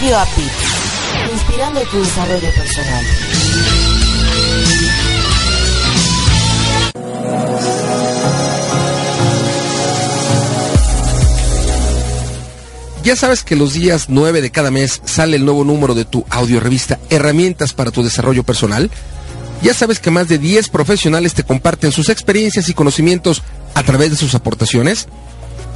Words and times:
Radio 0.00 0.16
API, 0.16 0.42
inspirando 1.32 1.80
tu 1.90 1.98
desarrollo 1.98 2.48
personal. 2.52 3.04
Ya 13.02 13.16
sabes 13.16 13.42
que 13.42 13.56
los 13.56 13.72
días 13.72 14.04
9 14.08 14.40
de 14.40 14.50
cada 14.50 14.70
mes 14.70 15.02
sale 15.04 15.34
el 15.34 15.44
nuevo 15.44 15.64
número 15.64 15.96
de 15.96 16.04
tu 16.04 16.24
audiorevista 16.30 17.00
Herramientas 17.10 17.72
para 17.72 17.90
tu 17.90 18.04
desarrollo 18.04 18.44
personal. 18.44 18.92
Ya 19.62 19.74
sabes 19.74 19.98
que 19.98 20.12
más 20.12 20.28
de 20.28 20.38
10 20.38 20.68
profesionales 20.68 21.34
te 21.34 21.42
comparten 21.42 21.90
sus 21.90 22.08
experiencias 22.08 22.68
y 22.68 22.74
conocimientos 22.74 23.42
a 23.74 23.82
través 23.82 24.10
de 24.10 24.16
sus 24.16 24.36
aportaciones. 24.36 25.08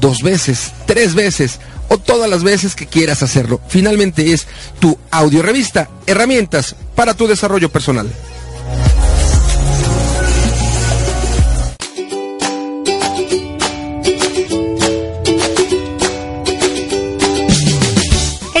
dos 0.00 0.22
veces, 0.22 0.72
tres 0.86 1.14
veces 1.14 1.60
o 1.88 1.98
todas 1.98 2.28
las 2.28 2.42
veces 2.42 2.74
que 2.74 2.86
quieras 2.86 3.22
hacerlo. 3.22 3.60
Finalmente 3.68 4.32
es 4.32 4.46
tu 4.80 4.98
audiorevista, 5.10 5.88
herramientas 6.06 6.74
para 6.94 7.14
tu 7.14 7.26
desarrollo 7.26 7.70
personal. 7.70 8.10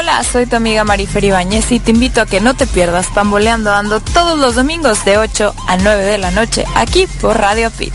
Hola, 0.00 0.24
soy 0.24 0.46
tu 0.46 0.56
amiga 0.56 0.82
Marifer 0.82 1.22
Ibáñez 1.24 1.70
y 1.72 1.78
te 1.78 1.90
invito 1.90 2.22
a 2.22 2.26
que 2.26 2.40
no 2.40 2.56
te 2.56 2.66
pierdas 2.66 3.08
Pamboleando 3.08 3.70
Ando 3.70 4.00
todos 4.00 4.38
los 4.38 4.54
domingos 4.54 5.04
de 5.04 5.18
8 5.18 5.54
a 5.68 5.76
9 5.76 6.02
de 6.04 6.16
la 6.16 6.30
noche 6.30 6.64
aquí 6.74 7.06
por 7.20 7.36
Radio 7.36 7.70
Pit. 7.70 7.92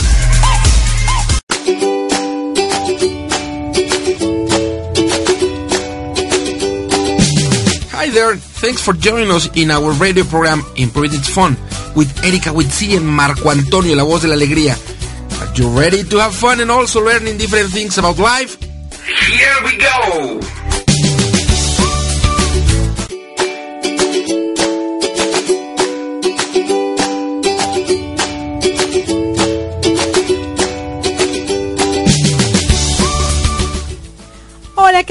Hi 7.93 8.11
there, 8.11 8.37
thanks 8.61 8.83
for 8.83 8.95
joining 8.99 9.31
us 9.31 9.49
in 9.55 9.71
our 9.71 9.91
radio 9.93 10.23
program 10.25 10.63
Improving 10.75 11.15
It's 11.15 11.29
Fun 11.29 11.57
with 11.95 12.23
Erika 12.23 12.51
Witsi 12.51 12.95
and 12.95 13.07
Marco 13.07 13.49
Antonio, 13.49 13.95
la 13.95 14.03
voz 14.03 14.21
de 14.21 14.27
la 14.27 14.35
alegría. 14.35 14.77
Are 15.41 15.51
you 15.55 15.75
ready 15.75 16.03
to 16.03 16.19
have 16.19 16.35
fun 16.35 16.61
and 16.61 16.69
also 16.69 17.03
learning 17.03 17.39
different 17.39 17.71
things 17.71 17.97
about 17.97 18.19
life? 18.19 18.59
Here 19.01 19.57
we 19.63 19.75
go! 19.77 20.54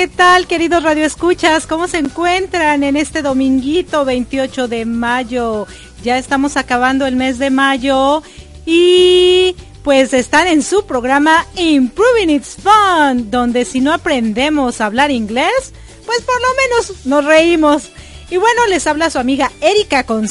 ¿Qué 0.05 0.09
tal, 0.09 0.47
queridos 0.47 0.83
radioescuchas? 0.83 1.67
¿Cómo 1.67 1.89
se 1.89 1.97
encuentran 1.97 2.85
en 2.85 2.95
este 2.95 3.23
dominguito 3.23 4.05
28 4.05 4.69
de 4.69 4.85
mayo? 4.85 5.67
Ya 6.03 6.19
estamos 6.19 6.59
acabando 6.59 7.07
el 7.07 7.17
mes 7.17 7.39
de 7.39 7.49
mayo 7.49 8.23
y 8.67 9.57
pues 9.83 10.13
están 10.13 10.47
en 10.47 10.63
su 10.63 10.85
programa 10.85 11.47
Improving 11.57 12.29
It's 12.29 12.55
Fun, 12.63 13.31
donde 13.31 13.65
si 13.65 13.81
no 13.81 13.95
aprendemos 13.95 14.83
a 14.83 14.87
hablar 14.87 15.11
inglés, 15.11 15.73
pues 16.05 16.21
por 16.21 16.39
lo 16.39 16.49
menos 16.55 17.07
nos 17.07 17.25
reímos. 17.25 17.89
Y 18.29 18.37
bueno, 18.37 18.67
les 18.67 18.87
habla 18.87 19.09
su 19.09 19.19
amiga 19.19 19.51
Erika 19.63 20.05
con. 20.05 20.29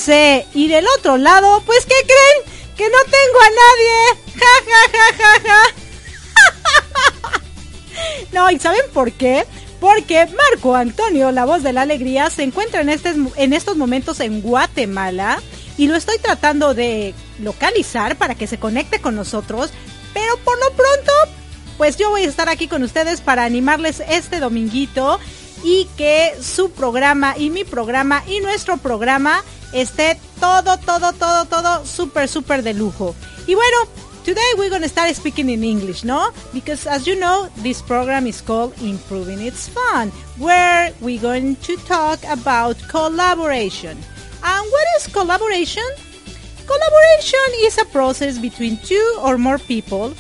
Y 0.54 0.68
del 0.68 0.86
otro 1.00 1.18
lado, 1.18 1.64
pues 1.66 1.84
¿qué 1.88 1.96
creen? 2.06 2.58
Que 2.78 2.84
no 2.84 3.00
tengo 3.06 3.40
a 3.42 3.50
nadie. 3.50 4.22
Ja, 4.36 4.54
ja, 4.68 4.82
ja, 4.92 5.06
ja, 5.18 5.34
ja. 5.50 5.64
No, 8.34 8.52
¿y 8.52 8.60
saben 8.60 8.82
por 8.94 9.12
qué? 9.12 9.46
Porque 9.84 10.26
Marco 10.28 10.78
Antonio, 10.78 11.30
la 11.34 11.44
voz 11.44 11.62
de 11.62 11.74
la 11.74 11.82
alegría, 11.82 12.30
se 12.30 12.44
encuentra 12.44 12.80
en, 12.80 12.88
este, 12.88 13.16
en 13.36 13.52
estos 13.52 13.76
momentos 13.76 14.22
en 14.22 14.40
Guatemala 14.40 15.42
y 15.78 15.88
lo 15.88 15.98
estoy 15.98 16.18
tratando 16.20 16.74
de 16.74 17.14
localizar 17.40 18.16
para 18.16 18.34
que 18.34 18.48
se 18.48 18.58
conecte 18.58 19.02
con 19.02 19.14
nosotros, 19.14 19.72
pero 20.14 20.38
por 20.46 20.58
lo 20.58 20.68
pronto, 20.68 21.12
pues 21.78 21.98
yo 21.98 22.12
voy 22.12 22.22
a 22.22 22.30
estar 22.30 22.48
aquí 22.48 22.70
con 22.70 22.82
ustedes 22.82 23.20
para 23.20 23.44
animarles 23.44 24.02
este 24.08 24.40
dominguito 24.40 25.20
y 25.66 25.90
que 25.98 26.34
su 26.42 26.72
programa 26.72 27.36
y 27.38 27.50
mi 27.50 27.66
programa 27.66 28.24
y 28.26 28.40
nuestro 28.40 28.78
programa 28.78 29.44
esté 29.74 30.18
todo, 30.40 30.78
todo, 30.78 31.12
todo, 31.12 31.44
todo 31.44 31.86
súper, 31.86 32.30
súper 32.30 32.64
de 32.64 32.74
lujo. 32.74 33.16
Y 33.48 33.56
bueno, 33.56 33.78
today 34.24 34.52
we're 34.58 34.70
going 34.70 34.82
to 34.82 34.90
start 34.90 35.14
speaking 35.16 35.50
in 35.50 35.64
English, 35.64 36.04
no? 36.04 36.32
Because 36.54 36.88
as 36.88 37.06
you 37.06 37.20
know, 37.20 37.50
this 37.58 37.82
program 37.82 38.26
is 38.26 38.42
called 38.42 38.74
Improving 38.82 39.42
It's 39.42 39.68
Fun, 39.68 40.10
where 40.38 40.94
we're 41.02 41.22
going 41.22 41.58
to 41.58 41.78
talk 41.78 42.20
about 42.28 42.78
collaboration. 42.88 43.98
And 44.44 44.72
what 44.72 44.88
is 44.98 45.08
collaboration? 45.08 45.84
Collaboration 46.66 47.48
is 47.68 47.78
a 47.78 47.86
process 47.86 48.40
between 48.40 48.78
two 48.78 49.20
or 49.22 49.38
more 49.38 49.58
people 49.58 50.12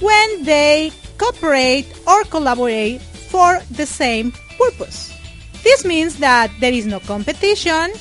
when 0.00 0.44
they 0.44 0.90
cooperate 1.18 1.86
or 2.06 2.24
collaborate 2.24 3.00
for 3.00 3.60
the 3.70 3.84
same 3.84 4.32
purpose. 4.56 5.12
This 5.62 5.84
means 5.84 6.16
that 6.16 6.50
there 6.60 6.72
is 6.72 6.86
no 6.86 7.00
competition, 7.00 7.92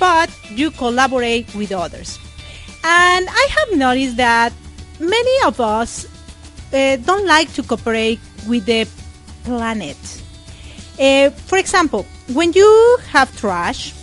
but 0.00 0.28
you 0.50 0.72
collaborate 0.72 1.54
with 1.54 1.70
others. 1.70 2.18
And 2.82 3.28
I 3.30 3.48
have 3.50 3.78
noticed 3.78 4.16
that 4.18 4.52
many 5.00 5.46
of 5.46 5.60
us 5.60 6.06
uh, 6.72 6.96
don't 6.96 7.26
like 7.26 7.52
to 7.54 7.62
cooperate 7.62 8.20
with 8.48 8.66
the 8.66 8.86
planet. 9.44 9.96
Uh, 10.98 11.30
for 11.30 11.58
example, 11.58 12.06
when 12.32 12.52
you 12.52 12.98
have 13.10 13.34
trash 13.36 13.94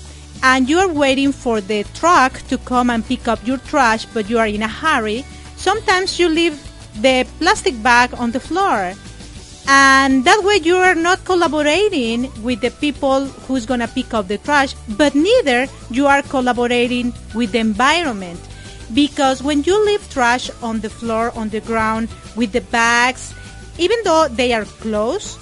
and 0.43 0.69
you 0.69 0.79
are 0.79 0.87
waiting 0.87 1.31
for 1.31 1.61
the 1.61 1.83
truck 1.93 2.33
to 2.49 2.57
come 2.59 2.89
and 2.89 3.05
pick 3.05 3.27
up 3.27 3.45
your 3.45 3.57
trash, 3.57 4.05
but 4.05 4.29
you 4.29 4.39
are 4.39 4.47
in 4.47 4.61
a 4.61 4.67
hurry, 4.67 5.25
sometimes 5.55 6.19
you 6.19 6.27
leave 6.27 6.59
the 7.01 7.25
plastic 7.39 7.81
bag 7.81 8.13
on 8.15 8.31
the 8.31 8.39
floor. 8.39 8.93
And 9.67 10.25
that 10.25 10.43
way 10.43 10.57
you 10.57 10.75
are 10.75 10.95
not 10.95 11.23
collaborating 11.23 12.31
with 12.43 12.61
the 12.61 12.71
people 12.71 13.25
who's 13.25 13.65
going 13.65 13.79
to 13.79 13.87
pick 13.87 14.13
up 14.13 14.27
the 14.27 14.39
trash, 14.39 14.73
but 14.97 15.13
neither 15.15 15.67
you 15.91 16.07
are 16.07 16.23
collaborating 16.23 17.13
with 17.33 17.51
the 17.51 17.59
environment 17.59 18.39
because 18.93 19.41
when 19.41 19.63
you 19.63 19.85
leave 19.85 20.07
trash 20.09 20.49
on 20.61 20.79
the 20.81 20.89
floor 20.89 21.31
on 21.35 21.49
the 21.49 21.61
ground 21.61 22.09
with 22.35 22.51
the 22.51 22.61
bags 22.61 23.33
even 23.77 23.97
though 24.03 24.27
they 24.27 24.53
are 24.53 24.65
closed 24.65 25.39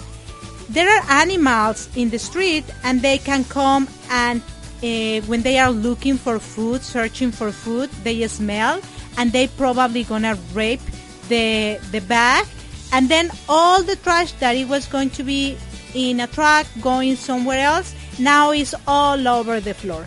there 0.70 0.90
are 0.90 1.04
animals 1.10 1.90
in 1.96 2.10
the 2.10 2.20
street 2.20 2.64
and 2.84 3.02
they 3.02 3.18
can 3.18 3.44
come 3.46 3.88
and 4.10 4.42
uh, 4.84 5.20
when 5.28 5.42
they 5.42 5.58
are 5.58 5.72
looking 5.72 6.18
for 6.18 6.40
food 6.40 6.82
searching 6.82 7.32
for 7.32 7.52
food 7.52 7.90
they 8.04 8.26
smell 8.28 8.80
and 9.18 9.34
they 9.34 9.48
probably 9.48 10.04
gonna 10.04 10.38
rape 10.54 10.82
the 11.30 11.80
the 11.92 12.02
bag. 12.02 12.46
And 12.92 13.08
then 13.08 13.30
all 13.48 13.84
the 13.84 13.96
trash 13.98 14.32
that 14.40 14.56
it 14.56 14.68
was 14.68 14.88
going 14.88 15.12
to 15.12 15.24
be 15.24 15.58
in 15.94 16.20
a 16.20 16.28
truck 16.28 16.66
going 16.82 17.16
somewhere 17.16 17.60
else 17.60 17.94
now 18.20 18.52
is 18.52 18.76
all 18.88 19.28
over 19.28 19.60
the 19.60 19.74
floor 19.74 20.06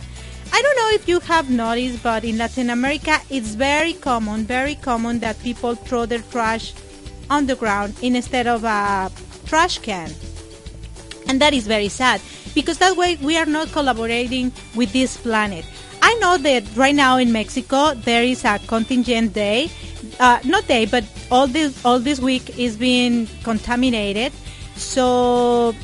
I 0.54 0.60
don't 0.60 0.76
know 0.76 0.90
if 0.90 1.08
you 1.08 1.18
have 1.20 1.48
noticed, 1.48 2.02
but 2.02 2.24
in 2.24 2.36
Latin 2.36 2.68
America, 2.68 3.18
it's 3.30 3.54
very 3.54 3.94
common, 3.94 4.44
very 4.44 4.74
common 4.74 5.18
that 5.20 5.40
people 5.42 5.74
throw 5.74 6.04
their 6.04 6.20
trash 6.30 6.74
on 7.30 7.46
the 7.46 7.56
ground 7.56 7.94
instead 8.02 8.46
of 8.46 8.62
a 8.64 9.10
trash 9.46 9.78
can. 9.78 10.12
And 11.26 11.40
that 11.40 11.54
is 11.54 11.66
very 11.66 11.88
sad 11.88 12.20
because 12.54 12.76
that 12.78 12.96
way 12.98 13.16
we 13.22 13.38
are 13.38 13.46
not 13.46 13.72
collaborating 13.72 14.52
with 14.74 14.92
this 14.92 15.16
planet. 15.16 15.64
I 16.02 16.14
know 16.16 16.36
that 16.36 16.64
right 16.76 16.94
now 16.94 17.16
in 17.16 17.32
Mexico 17.32 17.94
there 17.94 18.22
is 18.22 18.44
a 18.44 18.58
contingent 18.66 19.32
day, 19.32 19.70
uh, 20.20 20.40
not 20.44 20.66
day, 20.66 20.84
but 20.84 21.04
all 21.30 21.46
this 21.46 21.72
all 21.84 21.98
this 21.98 22.20
week 22.20 22.58
is 22.58 22.76
being 22.76 23.26
contaminated. 23.44 24.32
So 24.76 25.74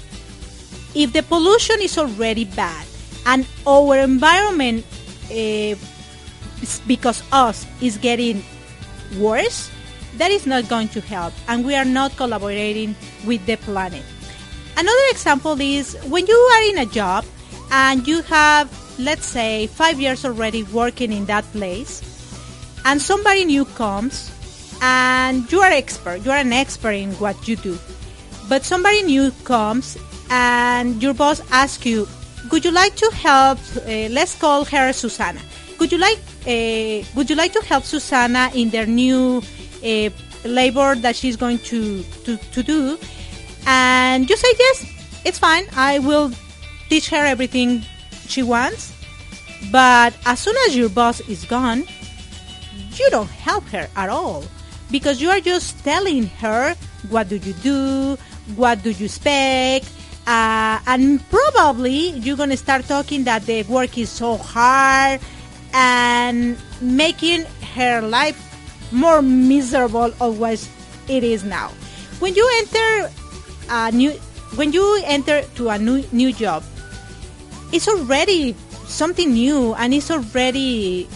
if 0.94 1.12
the 1.12 1.22
pollution 1.22 1.80
is 1.80 1.96
already 1.96 2.44
bad 2.44 2.87
and 3.28 3.46
our 3.68 3.98
environment, 3.98 4.84
uh, 5.30 5.76
because 6.88 7.22
us, 7.30 7.66
is 7.80 7.98
getting 7.98 8.42
worse, 9.20 9.70
that 10.16 10.30
is 10.32 10.46
not 10.46 10.66
going 10.68 10.88
to 10.88 11.00
help, 11.00 11.32
and 11.46 11.64
we 11.64 11.76
are 11.76 11.84
not 11.84 12.16
collaborating 12.16 12.96
with 13.24 13.44
the 13.46 13.56
planet. 13.58 14.02
Another 14.76 15.06
example 15.10 15.60
is 15.60 15.94
when 16.08 16.26
you 16.26 16.34
are 16.34 16.62
in 16.70 16.78
a 16.78 16.86
job 16.86 17.24
and 17.70 18.08
you 18.08 18.22
have, 18.22 18.72
let's 18.98 19.26
say, 19.26 19.66
five 19.66 20.00
years 20.00 20.24
already 20.24 20.62
working 20.64 21.12
in 21.12 21.26
that 21.26 21.44
place, 21.52 22.00
and 22.84 23.02
somebody 23.02 23.44
new 23.44 23.64
comes, 23.76 24.32
and 24.80 25.50
you 25.52 25.60
are 25.60 25.70
expert, 25.70 26.24
you 26.24 26.30
are 26.30 26.38
an 26.38 26.52
expert 26.52 26.96
in 26.96 27.12
what 27.20 27.46
you 27.46 27.56
do, 27.56 27.76
but 28.48 28.64
somebody 28.64 29.02
new 29.02 29.30
comes 29.44 29.98
and 30.30 31.02
your 31.02 31.12
boss 31.12 31.42
asks 31.50 31.84
you, 31.84 32.08
would 32.50 32.64
you 32.64 32.70
like 32.70 32.94
to 32.96 33.10
help? 33.14 33.58
Uh, 33.76 34.08
let's 34.10 34.34
call 34.38 34.64
her 34.64 34.92
Susana. 34.92 35.40
Would 35.78 35.92
you 35.92 35.98
like? 35.98 36.18
Uh, 36.46 37.04
would 37.14 37.28
you 37.30 37.36
like 37.36 37.52
to 37.52 37.62
help 37.64 37.84
Susana 37.84 38.50
in 38.54 38.70
their 38.70 38.86
new 38.86 39.42
uh, 39.84 40.10
labor 40.44 40.94
that 40.96 41.14
she's 41.16 41.36
going 41.36 41.58
to, 41.70 42.02
to 42.24 42.36
to 42.36 42.62
do? 42.62 42.98
And 43.66 44.28
you 44.28 44.36
say 44.36 44.48
yes, 44.58 45.20
it's 45.24 45.38
fine. 45.38 45.66
I 45.76 45.98
will 45.98 46.32
teach 46.88 47.08
her 47.10 47.24
everything 47.24 47.84
she 48.26 48.42
wants. 48.42 48.94
But 49.70 50.14
as 50.24 50.38
soon 50.38 50.56
as 50.66 50.76
your 50.76 50.88
boss 50.88 51.20
is 51.28 51.44
gone, 51.44 51.84
you 52.94 53.10
don't 53.10 53.28
help 53.28 53.64
her 53.68 53.88
at 53.96 54.08
all 54.08 54.44
because 54.90 55.20
you 55.20 55.30
are 55.30 55.40
just 55.40 55.82
telling 55.84 56.26
her 56.40 56.74
what 57.10 57.28
do 57.28 57.36
you 57.36 57.52
do, 57.54 58.16
what 58.56 58.82
do 58.82 58.90
you 58.90 59.06
expect, 59.06 59.90
uh, 60.28 60.78
and 60.86 61.24
probably 61.30 62.10
you're 62.20 62.36
going 62.36 62.50
to 62.50 62.56
start 62.56 62.84
talking 62.84 63.24
that 63.24 63.46
the 63.46 63.62
work 63.62 63.96
is 63.96 64.10
so 64.10 64.36
hard 64.36 65.20
and 65.72 66.58
making 66.82 67.46
her 67.74 68.02
life 68.02 68.36
more 68.92 69.22
miserable 69.22 70.12
of 70.20 70.38
what 70.38 70.60
it 71.08 71.24
is 71.24 71.44
now. 71.44 71.68
When 72.20 72.34
you 72.34 72.44
enter 72.60 73.10
a 73.70 73.90
new, 73.90 74.10
when 74.60 74.72
you 74.72 75.00
enter 75.06 75.42
to 75.56 75.70
a 75.70 75.78
new 75.78 76.04
new 76.12 76.32
job, 76.32 76.62
it's 77.72 77.88
already 77.88 78.54
something 78.84 79.32
new 79.32 79.72
and 79.74 79.94
it's 79.94 80.10
already 80.10 81.08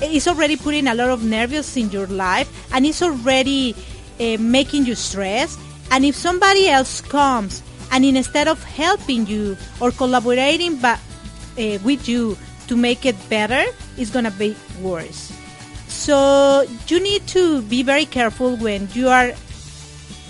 it's 0.00 0.26
already 0.26 0.56
putting 0.56 0.86
a 0.86 0.94
lot 0.94 1.10
of 1.10 1.22
nerves 1.24 1.76
in 1.76 1.90
your 1.90 2.06
life 2.06 2.48
and 2.72 2.86
it's 2.86 3.02
already 3.02 3.76
uh, 4.18 4.40
making 4.40 4.86
you 4.86 4.94
stress. 4.94 5.58
And 5.90 6.04
if 6.04 6.16
somebody 6.16 6.68
else 6.68 7.02
comes 7.02 7.62
and 7.92 8.04
instead 8.04 8.48
of 8.48 8.62
helping 8.64 9.26
you 9.26 9.56
or 9.80 9.90
collaborating 9.90 10.76
but, 10.76 10.98
uh, 11.58 11.78
with 11.84 12.08
you 12.08 12.36
to 12.68 12.76
make 12.76 13.06
it 13.06 13.16
better, 13.28 13.64
it's 13.96 14.10
gonna 14.10 14.30
be 14.30 14.56
worse. 14.80 15.32
So 15.88 16.66
you 16.88 17.00
need 17.00 17.26
to 17.28 17.62
be 17.62 17.82
very 17.82 18.04
careful 18.06 18.56
when 18.56 18.88
you 18.92 19.08
are 19.08 19.32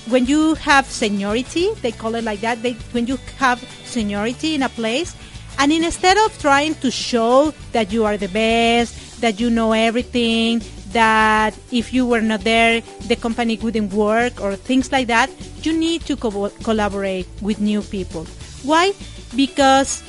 when 0.08 0.26
you 0.26 0.54
have 0.54 0.86
seniority. 0.86 1.74
They 1.82 1.90
call 1.90 2.14
it 2.14 2.22
like 2.24 2.40
that. 2.40 2.62
They, 2.62 2.74
when 2.92 3.06
you 3.06 3.18
have 3.38 3.58
seniority 3.84 4.54
in 4.54 4.62
a 4.62 4.68
place, 4.68 5.16
and 5.58 5.72
instead 5.72 6.16
of 6.18 6.38
trying 6.38 6.74
to 6.76 6.90
show 6.90 7.52
that 7.72 7.92
you 7.92 8.04
are 8.04 8.16
the 8.16 8.28
best, 8.28 9.20
that 9.20 9.40
you 9.40 9.50
know 9.50 9.72
everything, 9.72 10.62
that 10.96 11.52
if 11.70 11.92
you 11.92 12.08
were 12.08 12.24
not 12.24 12.40
there, 12.40 12.80
the 13.04 13.16
company 13.16 13.60
wouldn't 13.60 13.92
work 13.92 14.40
or 14.40 14.56
things 14.56 14.90
like 14.90 15.12
that, 15.12 15.28
you 15.60 15.76
need 15.76 16.00
to 16.08 16.16
co- 16.16 16.48
collaborate 16.64 17.28
with 17.44 17.60
new 17.60 17.82
people. 17.82 18.24
Why? 18.64 18.96
Because 19.36 20.00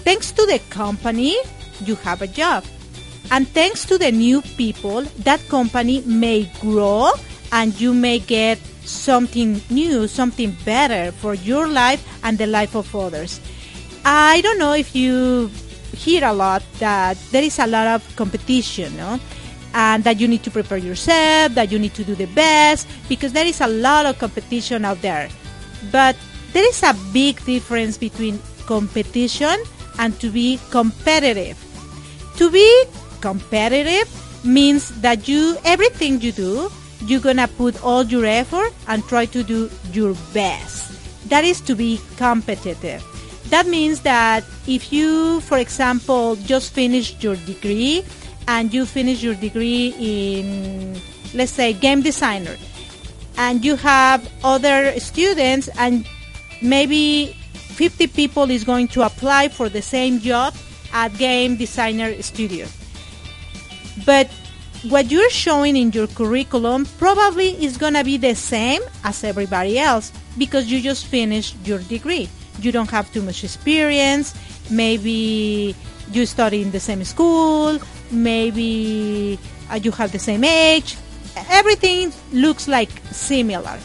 thanks 0.00 0.32
to 0.32 0.46
the 0.48 0.58
company, 0.72 1.36
you 1.84 1.94
have 2.08 2.22
a 2.24 2.26
job. 2.26 2.64
And 3.30 3.46
thanks 3.52 3.84
to 3.92 3.98
the 3.98 4.10
new 4.10 4.40
people, 4.56 5.02
that 5.28 5.44
company 5.52 6.00
may 6.08 6.48
grow 6.58 7.12
and 7.52 7.78
you 7.78 7.92
may 7.92 8.18
get 8.18 8.58
something 8.88 9.60
new, 9.68 10.08
something 10.08 10.56
better 10.64 11.12
for 11.12 11.34
your 11.34 11.68
life 11.68 12.00
and 12.24 12.38
the 12.38 12.46
life 12.46 12.74
of 12.74 12.88
others. 12.96 13.40
I 14.04 14.40
don't 14.40 14.58
know 14.58 14.72
if 14.72 14.96
you 14.96 15.50
hear 15.92 16.24
a 16.24 16.32
lot 16.32 16.62
that 16.78 17.18
there 17.30 17.42
is 17.44 17.58
a 17.58 17.66
lot 17.66 17.86
of 17.86 18.16
competition, 18.16 18.96
no? 18.96 19.20
And 19.74 20.04
that 20.04 20.18
you 20.20 20.28
need 20.28 20.42
to 20.44 20.50
prepare 20.50 20.78
yourself, 20.78 21.54
that 21.54 21.70
you 21.70 21.78
need 21.78 21.94
to 21.94 22.04
do 22.04 22.14
the 22.14 22.26
best, 22.26 22.88
because 23.08 23.32
there 23.32 23.46
is 23.46 23.60
a 23.60 23.66
lot 23.66 24.06
of 24.06 24.18
competition 24.18 24.84
out 24.84 25.00
there. 25.02 25.28
But 25.90 26.16
there 26.52 26.66
is 26.68 26.82
a 26.82 26.94
big 27.12 27.44
difference 27.44 27.96
between 27.96 28.40
competition 28.66 29.56
and 29.98 30.18
to 30.20 30.30
be 30.30 30.58
competitive. 30.70 31.58
To 32.36 32.50
be 32.50 32.84
competitive 33.20 34.08
means 34.44 34.88
that 35.00 35.28
you 35.28 35.56
everything 35.64 36.20
you 36.20 36.32
do, 36.32 36.70
you're 37.06 37.20
gonna 37.20 37.48
put 37.48 37.82
all 37.82 38.04
your 38.04 38.24
effort 38.24 38.72
and 38.88 39.04
try 39.04 39.26
to 39.26 39.42
do 39.42 39.70
your 39.92 40.14
best. 40.32 40.92
That 41.28 41.44
is 41.44 41.60
to 41.62 41.74
be 41.74 42.00
competitive. 42.16 43.04
That 43.50 43.66
means 43.66 44.00
that 44.02 44.44
if 44.66 44.92
you, 44.92 45.40
for 45.42 45.58
example, 45.58 46.36
just 46.36 46.72
finished 46.72 47.22
your 47.22 47.36
degree 47.36 48.04
and 48.50 48.74
you 48.74 48.84
finish 48.84 49.22
your 49.22 49.36
degree 49.36 49.94
in, 49.96 51.00
let's 51.34 51.52
say, 51.52 51.72
game 51.72 52.02
designer, 52.02 52.56
and 53.38 53.64
you 53.64 53.76
have 53.76 54.28
other 54.42 54.98
students, 54.98 55.68
and 55.78 56.04
maybe 56.60 57.36
50 57.78 58.08
people 58.08 58.50
is 58.50 58.64
going 58.64 58.88
to 58.88 59.02
apply 59.02 59.46
for 59.48 59.68
the 59.68 59.80
same 59.80 60.18
job 60.18 60.52
at 60.92 61.16
game 61.16 61.54
designer 61.54 62.20
studio. 62.22 62.66
But 64.04 64.26
what 64.88 65.12
you're 65.12 65.30
showing 65.30 65.76
in 65.76 65.92
your 65.92 66.08
curriculum 66.08 66.86
probably 66.98 67.50
is 67.64 67.76
going 67.76 67.94
to 67.94 68.02
be 68.02 68.16
the 68.16 68.34
same 68.34 68.82
as 69.04 69.22
everybody 69.22 69.78
else 69.78 70.10
because 70.36 70.66
you 70.66 70.80
just 70.80 71.06
finished 71.06 71.54
your 71.64 71.78
degree. 71.78 72.28
You 72.60 72.72
don't 72.72 72.90
have 72.90 73.12
too 73.12 73.22
much 73.22 73.44
experience. 73.44 74.34
Maybe 74.70 75.76
you 76.10 76.26
study 76.26 76.62
in 76.62 76.72
the 76.72 76.80
same 76.80 77.04
school. 77.04 77.78
Maybe 78.10 79.38
you 79.82 79.90
have 79.92 80.12
the 80.12 80.18
same 80.18 80.44
age. 80.44 80.96
Everything 81.48 82.12
looks 82.32 82.66
like 82.66 82.90
similar. 83.12 83.78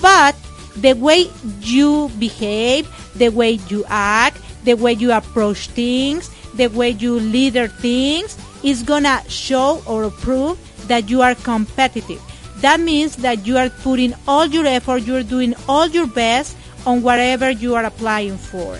But 0.00 0.34
the 0.76 0.94
way 0.94 1.30
you 1.60 2.10
behave, 2.18 2.88
the 3.14 3.28
way 3.28 3.58
you 3.68 3.84
act, 3.88 4.38
the 4.64 4.74
way 4.74 4.92
you 4.92 5.12
approach 5.12 5.68
things, 5.68 6.30
the 6.54 6.68
way 6.68 6.90
you 6.90 7.20
leader 7.20 7.68
things 7.68 8.36
is 8.62 8.82
gonna 8.82 9.22
show 9.28 9.82
or 9.86 10.10
prove 10.10 10.58
that 10.88 11.08
you 11.08 11.22
are 11.22 11.34
competitive. 11.34 12.20
That 12.60 12.80
means 12.80 13.16
that 13.16 13.46
you 13.46 13.56
are 13.58 13.68
putting 13.68 14.14
all 14.26 14.46
your 14.46 14.66
effort, 14.66 15.02
you're 15.02 15.22
doing 15.22 15.54
all 15.68 15.86
your 15.86 16.06
best 16.06 16.56
on 16.86 17.02
whatever 17.02 17.50
you 17.50 17.74
are 17.74 17.84
applying 17.84 18.36
for. 18.36 18.78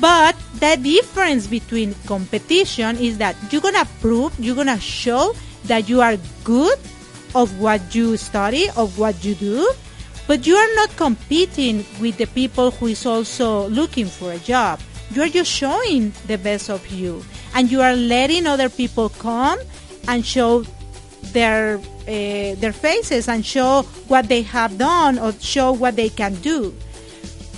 But 0.00 0.34
the 0.54 0.80
difference 0.80 1.46
between 1.46 1.94
competition 2.06 2.96
is 2.96 3.18
that 3.18 3.36
you're 3.52 3.60
gonna 3.60 3.86
prove, 4.00 4.32
you're 4.40 4.56
gonna 4.56 4.80
show 4.80 5.36
that 5.64 5.88
you 5.88 6.00
are 6.00 6.16
good 6.42 6.78
of 7.34 7.60
what 7.60 7.94
you 7.94 8.16
study, 8.16 8.68
of 8.76 8.98
what 8.98 9.22
you 9.22 9.34
do, 9.34 9.70
but 10.26 10.46
you 10.46 10.56
are 10.56 10.74
not 10.74 10.96
competing 10.96 11.84
with 12.00 12.16
the 12.16 12.26
people 12.26 12.70
who 12.70 12.86
is 12.86 13.04
also 13.04 13.68
looking 13.68 14.06
for 14.06 14.32
a 14.32 14.38
job. 14.38 14.80
You 15.12 15.22
are 15.22 15.28
just 15.28 15.50
showing 15.50 16.12
the 16.26 16.38
best 16.38 16.70
of 16.70 16.86
you, 16.88 17.22
and 17.54 17.70
you 17.70 17.82
are 17.82 17.94
letting 17.94 18.46
other 18.46 18.70
people 18.70 19.10
come 19.10 19.58
and 20.08 20.24
show 20.24 20.64
their 21.34 21.76
uh, 21.78 22.56
their 22.56 22.72
faces 22.72 23.28
and 23.28 23.44
show 23.44 23.82
what 24.08 24.28
they 24.28 24.42
have 24.42 24.78
done 24.78 25.18
or 25.18 25.32
show 25.40 25.72
what 25.72 25.94
they 25.94 26.08
can 26.08 26.34
do 26.40 26.74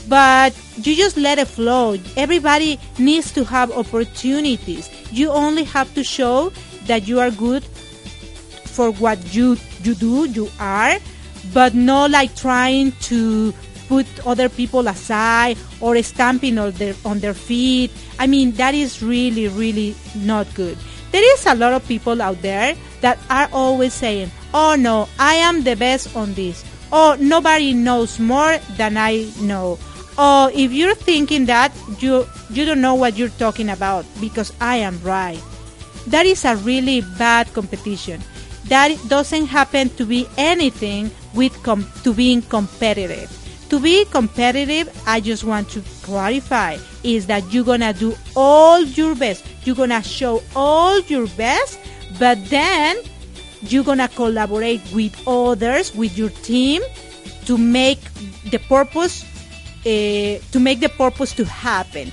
but 0.09 0.55
you 0.77 0.97
just 0.97 1.17
let 1.17 1.39
it 1.39 1.49
flow. 1.49 1.99
Everybody 2.17 2.79
needs 2.99 3.33
to 3.33 3.45
have 3.45 3.71
opportunities. 3.73 4.91
You 5.11 5.31
only 5.31 5.65
have 5.65 5.93
to 5.95 6.05
show 6.05 6.53
that 6.87 7.07
you 7.07 7.21
are 7.21 7.31
good 7.31 7.65
for 8.73 8.91
what 8.93 9.35
you 9.35 9.57
you 9.83 9.95
do, 9.95 10.29
you 10.29 10.49
are, 10.59 10.99
but 11.53 11.75
not 11.75 12.11
like 12.11 12.35
trying 12.35 12.93
to 13.13 13.53
put 13.89 14.07
other 14.27 14.49
people 14.49 14.89
aside 14.89 15.59
or 15.81 16.01
stamping 16.03 16.59
on 16.59 16.73
their 16.73 16.95
on 17.05 17.21
their 17.21 17.35
feet. 17.35 17.91
I 18.19 18.27
mean, 18.27 18.53
that 18.53 18.75
is 18.75 19.03
really 19.03 19.49
really 19.49 19.95
not 20.17 20.49
good. 20.55 20.79
There 21.13 21.23
is 21.35 21.45
a 21.45 21.55
lot 21.55 21.75
of 21.75 21.87
people 21.87 22.23
out 22.23 22.41
there 22.41 22.75
that 23.03 23.19
are 23.29 23.49
always 23.53 23.93
saying, 23.93 24.33
"Oh 24.55 24.75
no, 24.79 25.09
I 25.19 25.35
am 25.45 25.63
the 25.63 25.77
best 25.77 26.17
on 26.17 26.33
this." 26.35 26.65
Oh, 26.93 27.17
nobody 27.21 27.73
knows 27.73 28.21
more 28.21 28.59
than 28.77 28.97
I 28.97 29.29
know 29.41 29.79
Oh, 30.19 30.51
if 30.55 30.73
you're 30.73 30.95
thinking 30.95 31.47
that, 31.47 31.73
you 32.01 32.27
you 32.51 32.65
don't 32.65 32.81
know 32.81 32.95
what 32.95 33.17
you're 33.17 33.33
talking 33.41 33.71
about 33.71 34.05
because 34.21 34.53
I 34.61 34.77
am 34.77 35.01
right. 35.03 35.41
that 36.09 36.27
is 36.27 36.45
a 36.45 36.57
really 36.57 37.01
bad 37.19 37.53
competition. 37.55 38.21
That 38.69 38.97
doesn't 39.09 39.47
happen 39.47 39.91
to 39.97 40.05
be 40.07 40.29
anything 40.37 41.11
with 41.35 41.55
com- 41.63 41.89
to 42.05 42.13
being 42.15 42.43
competitive. 42.43 43.31
To 43.71 43.81
be 43.81 44.05
competitive, 44.07 44.91
I 45.07 45.21
just 45.21 45.45
want 45.45 45.71
to 45.71 45.83
clarify 46.03 46.77
is 47.03 47.27
that 47.27 47.53
you're 47.53 47.65
gonna 47.65 47.93
do 47.95 48.15
all 48.37 48.83
your 48.83 49.15
best. 49.15 49.45
You're 49.65 49.77
gonna 49.77 50.03
show 50.03 50.43
all 50.55 51.01
your 51.09 51.27
best, 51.39 51.79
but 52.19 52.39
then 52.51 52.97
you're 53.63 53.85
gonna 53.85 54.09
collaborate 54.09 54.83
with 54.93 55.17
others, 55.27 55.95
with 55.95 56.17
your 56.19 56.31
team, 56.45 56.83
to 57.47 57.57
make 57.59 58.01
the 58.51 58.59
purpose, 58.69 59.25
uh, 59.85 60.39
to 60.53 60.61
make 60.61 60.81
the 60.81 60.89
purpose 60.89 61.33
to 61.35 61.45
happen. 61.45 62.13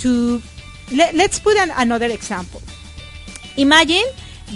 To 0.00 0.42
let, 0.92 1.14
let's 1.14 1.38
put 1.38 1.56
an, 1.56 1.72
another 1.76 2.06
example. 2.06 2.62
Imagine 3.56 4.04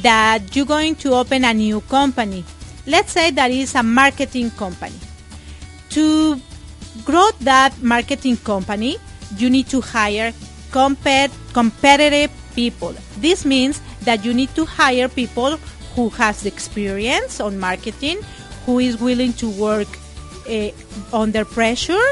that 0.02 0.54
you're 0.54 0.66
going 0.66 0.94
to 0.96 1.14
open 1.14 1.44
a 1.44 1.54
new 1.54 1.80
company. 1.82 2.44
Let's 2.86 3.12
say 3.12 3.30
that 3.30 3.50
is 3.50 3.74
a 3.74 3.82
marketing 3.82 4.50
company. 4.52 4.96
To 5.90 6.40
grow 7.04 7.30
that 7.40 7.80
marketing 7.82 8.36
company, 8.38 8.96
you 9.36 9.50
need 9.50 9.68
to 9.68 9.80
hire 9.80 10.32
compet- 10.70 11.32
competitive 11.52 12.30
people. 12.54 12.94
This 13.18 13.44
means 13.44 13.80
that 14.02 14.24
you 14.24 14.34
need 14.34 14.54
to 14.56 14.64
hire 14.64 15.08
people 15.08 15.58
who 15.94 16.08
has 16.10 16.42
the 16.42 16.48
experience 16.48 17.40
on 17.40 17.58
marketing, 17.58 18.20
who 18.66 18.78
is 18.78 19.00
willing 19.00 19.32
to 19.34 19.48
work 19.50 19.88
uh, 20.48 20.70
under 21.12 21.44
pressure, 21.44 22.02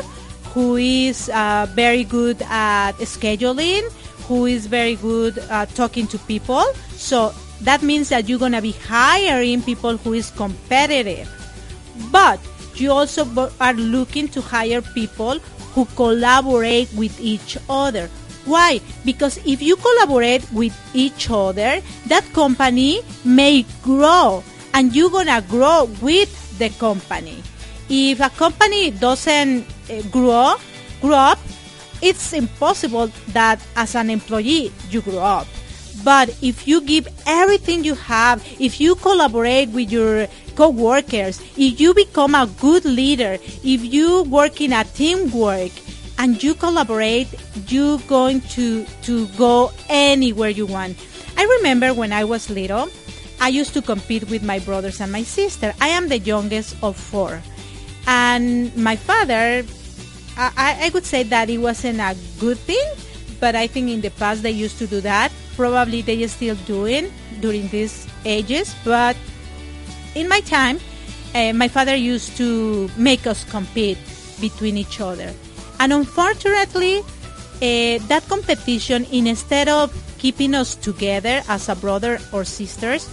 who 0.56 0.76
is 0.76 1.28
uh, 1.28 1.68
very 1.76 2.02
good 2.02 2.40
at 2.48 2.96
scheduling, 3.04 3.84
who 4.24 4.46
is 4.46 4.64
very 4.64 4.96
good 4.96 5.36
at 5.52 5.68
talking 5.74 6.06
to 6.06 6.16
people. 6.20 6.64
So 6.96 7.34
that 7.60 7.82
means 7.82 8.08
that 8.08 8.26
you're 8.26 8.38
going 8.38 8.56
to 8.56 8.62
be 8.62 8.72
hiring 8.72 9.60
people 9.60 9.98
who 9.98 10.14
is 10.14 10.30
competitive. 10.30 11.28
But 12.10 12.40
you 12.72 12.90
also 12.90 13.28
are 13.60 13.74
looking 13.74 14.28
to 14.28 14.40
hire 14.40 14.80
people 14.80 15.40
who 15.74 15.84
collaborate 15.92 16.88
with 16.94 17.20
each 17.20 17.58
other. 17.68 18.08
Why? 18.46 18.80
Because 19.04 19.36
if 19.44 19.60
you 19.60 19.76
collaborate 19.76 20.50
with 20.52 20.72
each 20.94 21.28
other, 21.28 21.82
that 22.06 22.24
company 22.32 23.02
may 23.26 23.66
grow 23.82 24.42
and 24.72 24.96
you're 24.96 25.10
gonna 25.10 25.44
grow 25.50 25.84
with 26.00 26.32
the 26.56 26.70
company. 26.80 27.42
If 27.88 28.20
a 28.20 28.30
company 28.30 28.90
doesn't 28.90 29.66
uh, 29.90 30.02
grow, 30.10 30.54
grow 31.00 31.14
up, 31.14 31.38
it's 32.02 32.32
impossible 32.32 33.10
that 33.28 33.60
as 33.76 33.94
an 33.94 34.10
employee 34.10 34.72
you 34.90 35.00
grow 35.02 35.18
up. 35.18 35.46
But 36.04 36.36
if 36.42 36.68
you 36.68 36.82
give 36.82 37.08
everything 37.26 37.84
you 37.84 37.94
have, 37.94 38.44
if 38.60 38.80
you 38.80 38.94
collaborate 38.96 39.70
with 39.70 39.90
your 39.90 40.26
co-workers, 40.54 41.40
if 41.56 41.80
you 41.80 41.94
become 41.94 42.34
a 42.34 42.46
good 42.60 42.84
leader, 42.84 43.38
if 43.64 43.84
you 43.84 44.24
work 44.24 44.60
in 44.60 44.72
a 44.72 44.84
teamwork 44.84 45.72
and 46.18 46.42
you 46.42 46.54
collaborate, 46.54 47.28
you're 47.68 47.98
going 48.06 48.40
to, 48.52 48.84
to 49.02 49.26
go 49.38 49.72
anywhere 49.88 50.50
you 50.50 50.66
want. 50.66 50.96
I 51.36 51.44
remember 51.58 51.92
when 51.94 52.12
I 52.12 52.24
was 52.24 52.50
little, 52.50 52.88
I 53.40 53.48
used 53.48 53.74
to 53.74 53.82
compete 53.82 54.28
with 54.30 54.42
my 54.42 54.58
brothers 54.58 55.00
and 55.00 55.12
my 55.12 55.22
sister. 55.22 55.74
I 55.80 55.88
am 55.88 56.08
the 56.08 56.18
youngest 56.18 56.76
of 56.82 56.96
four. 56.96 57.42
And 58.06 58.74
my 58.76 58.96
father, 58.96 59.64
I, 60.36 60.86
I 60.86 60.90
would 60.94 61.04
say 61.04 61.22
that 61.24 61.50
it 61.50 61.58
wasn't 61.58 62.00
a 62.00 62.16
good 62.38 62.58
thing, 62.58 62.84
but 63.40 63.54
I 63.54 63.66
think 63.66 63.90
in 63.90 64.00
the 64.00 64.10
past 64.10 64.42
they 64.42 64.50
used 64.50 64.78
to 64.78 64.86
do 64.86 65.00
that. 65.00 65.32
Probably 65.56 66.02
they 66.02 66.22
are 66.22 66.28
still 66.28 66.56
doing 66.66 67.12
during 67.40 67.68
these 67.68 68.06
ages, 68.24 68.74
but 68.84 69.16
in 70.14 70.28
my 70.28 70.40
time, 70.40 70.78
uh, 71.34 71.52
my 71.52 71.68
father 71.68 71.94
used 71.94 72.36
to 72.36 72.88
make 72.96 73.26
us 73.26 73.44
compete 73.44 73.98
between 74.40 74.76
each 74.76 75.00
other. 75.00 75.32
And 75.80 75.92
unfortunately, 75.92 76.98
uh, 77.00 77.98
that 78.08 78.24
competition, 78.28 79.06
instead 79.10 79.68
of 79.68 79.92
keeping 80.18 80.54
us 80.54 80.74
together 80.76 81.42
as 81.48 81.68
a 81.68 81.74
brother 81.76 82.18
or 82.32 82.44
sisters, 82.44 83.08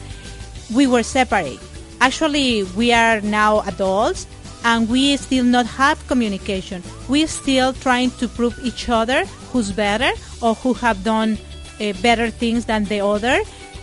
we 0.73 0.88
were 0.88 1.03
separate. 1.03 1.59
Actually, 2.00 2.63
we 2.75 2.91
are 2.91 3.21
now 3.21 3.62
adults 3.62 4.27
and 4.63 4.89
we 4.89 5.17
still 5.17 5.43
not 5.43 5.65
have 5.65 6.05
communication. 6.08 6.84
We 7.10 7.25
still 7.27 7.74
trying 7.74 8.12
to 8.12 8.27
prove 8.27 8.58
each 8.63 8.89
other 8.89 9.25
who's 9.51 9.72
better 9.72 10.12
or 10.41 10.55
who 10.55 10.74
have 10.75 11.03
done 11.03 11.38
uh, 11.79 11.93
better 12.01 12.29
things 12.29 12.65
than 12.65 12.86
the 12.86 13.01
other. 13.01 13.41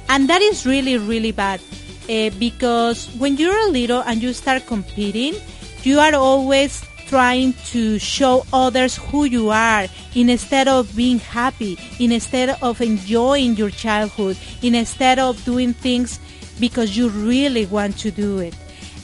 And 0.09 0.29
that 0.29 0.43
is 0.43 0.67
really, 0.67 0.99
really 0.99 1.33
bad 1.33 1.61
uh, 2.09 2.31
because 2.39 3.07
when 3.19 3.37
you're 3.37 3.69
a 3.69 3.71
little 3.71 4.01
and 4.01 4.23
you 4.23 4.33
start 4.33 4.67
competing, 4.67 5.35
you 5.83 6.01
are 6.01 6.15
always 6.15 6.83
trying 7.07 7.53
to 7.67 7.99
show 7.99 8.45
others 8.53 8.97
who 8.97 9.25
you 9.25 9.51
are 9.51 9.87
instead 10.15 10.69
of 10.69 10.95
being 10.95 11.19
happy, 11.19 11.77
instead 11.99 12.57
of 12.63 12.81
enjoying 12.81 13.57
your 13.57 13.71
childhood, 13.71 14.37
instead 14.63 15.19
of 15.19 15.45
doing 15.45 15.73
things 15.73 16.21
because 16.61 16.97
you 16.97 17.09
really 17.09 17.67
want 17.67 17.99
to 17.99 18.11
do 18.11 18.39
it. 18.39 18.55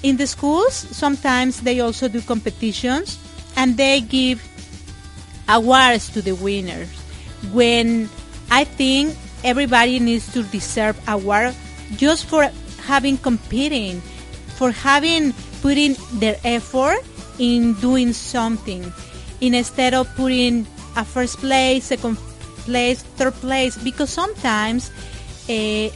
In 0.07 0.15
the 0.17 0.27
schools, 0.31 0.71
sometimes 0.95 1.67
they 1.67 1.83
also 1.83 2.07
do 2.07 2.23
competitions 2.23 3.19
and 3.59 3.77
they 3.77 3.99
give 4.01 4.39
awards 5.49 6.15
to 6.15 6.23
the 6.23 6.39
winners. 6.39 6.87
When 7.51 8.09
I 8.49 8.63
think 8.63 9.19
everybody 9.43 9.99
needs 9.99 10.31
to 10.39 10.45
deserve 10.45 10.95
a 11.11 11.19
award 11.19 11.59
just 11.99 12.31
for 12.31 12.47
having 12.87 13.19
competing, 13.19 13.99
for 14.55 14.71
having 14.71 15.35
putting 15.59 15.99
their 16.23 16.39
effort 16.45 17.03
in 17.43 17.75
doing 17.83 18.13
something 18.13 18.87
instead 19.41 19.93
of 19.93 20.07
putting 20.15 20.69
a 20.95 21.05
first 21.05 21.43
place, 21.43 21.91
second 21.91 22.15
place, 22.63 23.03
third 23.19 23.35
place, 23.43 23.75
because 23.83 24.11
sometimes 24.11 24.87
uh, 25.51 25.91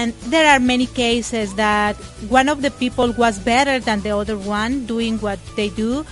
and 0.00 0.14
there 0.32 0.48
are 0.48 0.58
many 0.58 0.86
cases 0.86 1.54
that 1.56 1.94
one 2.32 2.48
of 2.48 2.62
the 2.62 2.70
people 2.70 3.12
was 3.12 3.38
better 3.38 3.78
than 3.78 4.00
the 4.00 4.16
other 4.16 4.38
one 4.38 4.86
doing 4.86 5.18
what 5.18 5.38
they 5.56 5.68
do, 5.68 6.06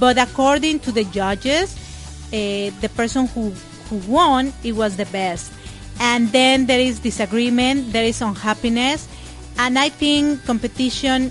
but 0.00 0.16
according 0.16 0.80
to 0.80 0.90
the 0.90 1.04
judges, 1.04 1.76
uh, 2.32 2.72
the 2.80 2.90
person 2.96 3.26
who, 3.26 3.50
who 3.90 3.96
won, 4.10 4.50
it 4.62 4.72
was 4.72 4.96
the 4.96 5.04
best. 5.06 5.52
And 6.00 6.32
then 6.32 6.64
there 6.64 6.80
is 6.80 7.00
disagreement, 7.00 7.92
there 7.92 8.04
is 8.04 8.22
unhappiness, 8.22 9.06
and 9.58 9.78
I 9.78 9.90
think 9.90 10.42
competition 10.46 11.30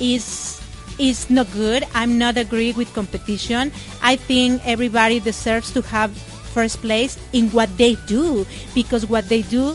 is 0.00 0.60
is 0.98 1.28
not 1.30 1.50
good. 1.52 1.82
I'm 1.94 2.18
not 2.18 2.36
agree 2.36 2.72
with 2.72 2.92
competition. 2.94 3.72
I 4.02 4.14
think 4.14 4.62
everybody 4.64 5.18
deserves 5.18 5.72
to 5.72 5.82
have 5.82 6.12
first 6.54 6.78
place 6.82 7.18
in 7.32 7.50
what 7.50 7.72
they 7.78 7.96
do 8.06 8.46
because 8.76 9.06
what 9.06 9.28
they 9.28 9.42
do 9.42 9.74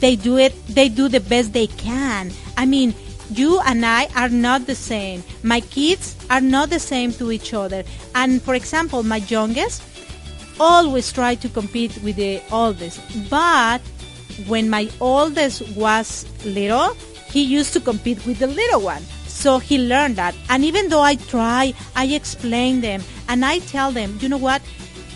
they 0.00 0.16
do 0.16 0.36
it 0.36 0.54
they 0.68 0.88
do 0.88 1.08
the 1.08 1.20
best 1.20 1.52
they 1.52 1.66
can. 1.66 2.30
I 2.56 2.66
mean 2.66 2.94
you 3.30 3.60
and 3.60 3.84
i 3.84 4.06
are 4.14 4.28
not 4.28 4.66
the 4.66 4.74
same. 4.74 5.22
My 5.42 5.60
kids 5.60 6.14
are 6.30 6.40
not 6.40 6.70
the 6.70 6.78
same 6.78 7.12
to 7.14 7.32
each 7.32 7.54
other. 7.54 7.84
And 8.14 8.42
for 8.42 8.54
example 8.54 9.02
my 9.02 9.16
youngest 9.16 9.82
always 10.60 11.12
try 11.12 11.34
to 11.36 11.48
compete 11.48 11.98
with 12.02 12.16
the 12.16 12.40
oldest. 12.52 13.00
But 13.28 13.80
when 14.46 14.70
my 14.70 14.88
oldest 15.00 15.62
was 15.76 16.26
little 16.44 16.94
he 17.30 17.42
used 17.42 17.72
to 17.72 17.80
compete 17.80 18.24
with 18.26 18.38
the 18.38 18.46
little 18.46 18.80
one. 18.80 19.02
So 19.26 19.58
he 19.58 19.78
learned 19.78 20.16
that. 20.16 20.34
And 20.48 20.64
even 20.64 20.88
though 20.88 21.02
i 21.02 21.16
try 21.16 21.74
i 21.94 22.06
explain 22.06 22.80
them 22.80 23.02
and 23.28 23.44
i 23.44 23.58
tell 23.60 23.92
them 23.92 24.18
you 24.20 24.28
know 24.28 24.38
what? 24.38 24.62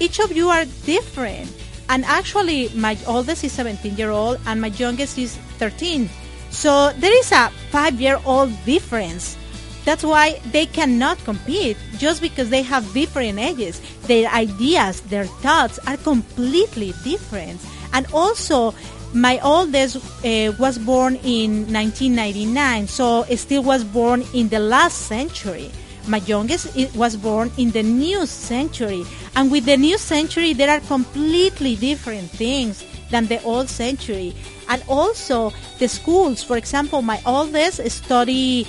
Each 0.00 0.18
of 0.18 0.32
you 0.32 0.48
are 0.48 0.64
different 0.86 1.59
and 1.90 2.04
actually 2.06 2.70
my 2.74 2.96
oldest 3.06 3.44
is 3.44 3.52
17 3.52 3.96
year 3.96 4.10
old 4.10 4.40
and 4.46 4.60
my 4.60 4.68
youngest 4.68 5.18
is 5.18 5.36
13 5.58 6.08
so 6.50 6.92
there 6.98 7.16
is 7.16 7.30
a 7.32 7.48
five 7.70 8.00
year 8.00 8.20
old 8.26 8.52
difference. 8.66 9.36
That's 9.84 10.04
why 10.04 10.40
they 10.52 10.66
cannot 10.66 11.18
compete 11.24 11.76
just 11.96 12.20
because 12.20 12.50
they 12.50 12.62
have 12.62 12.92
different 12.92 13.38
ages 13.38 13.80
their 14.06 14.28
ideas 14.28 15.00
their 15.02 15.24
thoughts 15.24 15.78
are 15.86 15.96
completely 15.96 16.92
different. 17.02 17.60
And 17.92 18.06
also 18.12 18.74
my 19.14 19.40
oldest 19.42 19.96
uh, 20.24 20.52
was 20.58 20.78
born 20.78 21.16
in 21.24 21.66
1999 21.72 22.86
so 22.86 23.24
still 23.34 23.62
was 23.62 23.82
born 23.82 24.22
in 24.34 24.48
the 24.48 24.60
last 24.60 25.06
century 25.06 25.70
my 26.06 26.18
youngest 26.18 26.74
was 26.94 27.16
born 27.16 27.50
in 27.56 27.70
the 27.70 27.82
new 27.82 28.26
century 28.26 29.04
and 29.36 29.50
with 29.50 29.64
the 29.64 29.76
new 29.76 29.98
century 29.98 30.52
there 30.52 30.70
are 30.70 30.80
completely 30.80 31.76
different 31.76 32.30
things 32.30 32.84
than 33.10 33.26
the 33.26 33.42
old 33.42 33.68
century 33.68 34.34
and 34.68 34.82
also 34.88 35.52
the 35.78 35.88
schools 35.88 36.42
for 36.42 36.56
example 36.56 37.02
my 37.02 37.20
oldest 37.26 37.88
study 37.90 38.66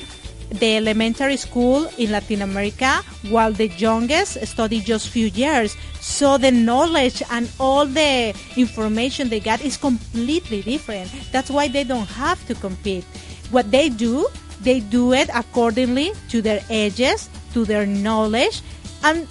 the 0.51 0.75
elementary 0.77 1.38
school 1.38 1.88
in 1.97 2.11
Latin 2.11 2.41
America, 2.41 3.01
while 3.29 3.51
the 3.53 3.67
youngest 3.69 4.45
study 4.45 4.81
just 4.81 5.07
few 5.07 5.27
years. 5.27 5.75
So 6.00 6.38
the 6.38 6.51
knowledge 6.51 7.23
and 7.31 7.50
all 7.59 7.85
the 7.85 8.35
information 8.57 9.29
they 9.29 9.39
got 9.39 9.61
is 9.61 9.77
completely 9.77 10.61
different. 10.61 11.09
That's 11.31 11.50
why 11.50 11.67
they 11.69 11.83
don't 11.83 12.07
have 12.07 12.45
to 12.47 12.55
compete. 12.55 13.05
What 13.51 13.71
they 13.71 13.89
do, 13.89 14.27
they 14.62 14.80
do 14.80 15.13
it 15.13 15.30
accordingly 15.34 16.13
to 16.30 16.41
their 16.41 16.62
ages, 16.70 17.30
to 17.53 17.65
their 17.65 17.86
knowledge, 17.86 18.62
and 19.03 19.27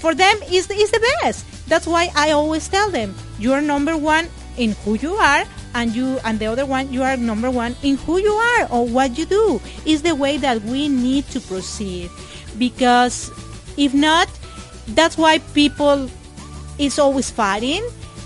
for 0.00 0.14
them 0.14 0.36
is 0.50 0.70
is 0.70 0.90
the 0.90 1.02
best. 1.22 1.44
That's 1.68 1.86
why 1.86 2.10
I 2.14 2.32
always 2.32 2.68
tell 2.68 2.90
them, 2.90 3.14
you're 3.38 3.60
number 3.60 3.96
one 3.96 4.28
in 4.56 4.72
who 4.84 4.94
you 4.94 5.14
are 5.14 5.44
and 5.74 5.94
you 5.94 6.18
and 6.24 6.38
the 6.38 6.46
other 6.46 6.64
one 6.64 6.92
you 6.92 7.02
are 7.02 7.16
number 7.16 7.50
one 7.50 7.74
in 7.82 7.96
who 8.06 8.18
you 8.18 8.32
are 8.32 8.68
or 8.70 8.86
what 8.86 9.18
you 9.18 9.26
do 9.26 9.60
is 9.84 10.02
the 10.02 10.14
way 10.14 10.36
that 10.36 10.62
we 10.62 10.88
need 10.88 11.26
to 11.26 11.40
proceed 11.40 12.10
because 12.58 13.30
if 13.76 13.92
not 13.92 14.28
that's 14.94 15.18
why 15.18 15.38
people 15.52 16.08
is 16.78 16.98
always 16.98 17.30
fighting 17.30 17.82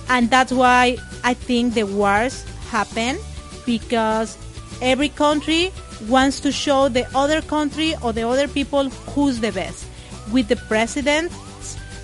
and 0.09 0.29
that's 0.31 0.53
why 0.53 0.97
i 1.25 1.33
think 1.33 1.75
the 1.75 1.85
wars 1.85 2.45
happen 2.69 3.17
because 3.65 4.37
every 4.81 5.09
country 5.09 5.73
wants 6.09 6.41
to 6.41 6.53
show 6.53 6.89
the 6.89 7.07
other 7.17 7.43
country 7.43 7.95
or 8.03 8.13
the 8.13 8.27
other 8.27 8.49
people 8.49 8.89
who's 9.13 9.41
the 9.41 9.53
best. 9.53 9.87
With 10.33 10.49
the 10.49 10.57
president 10.57 11.33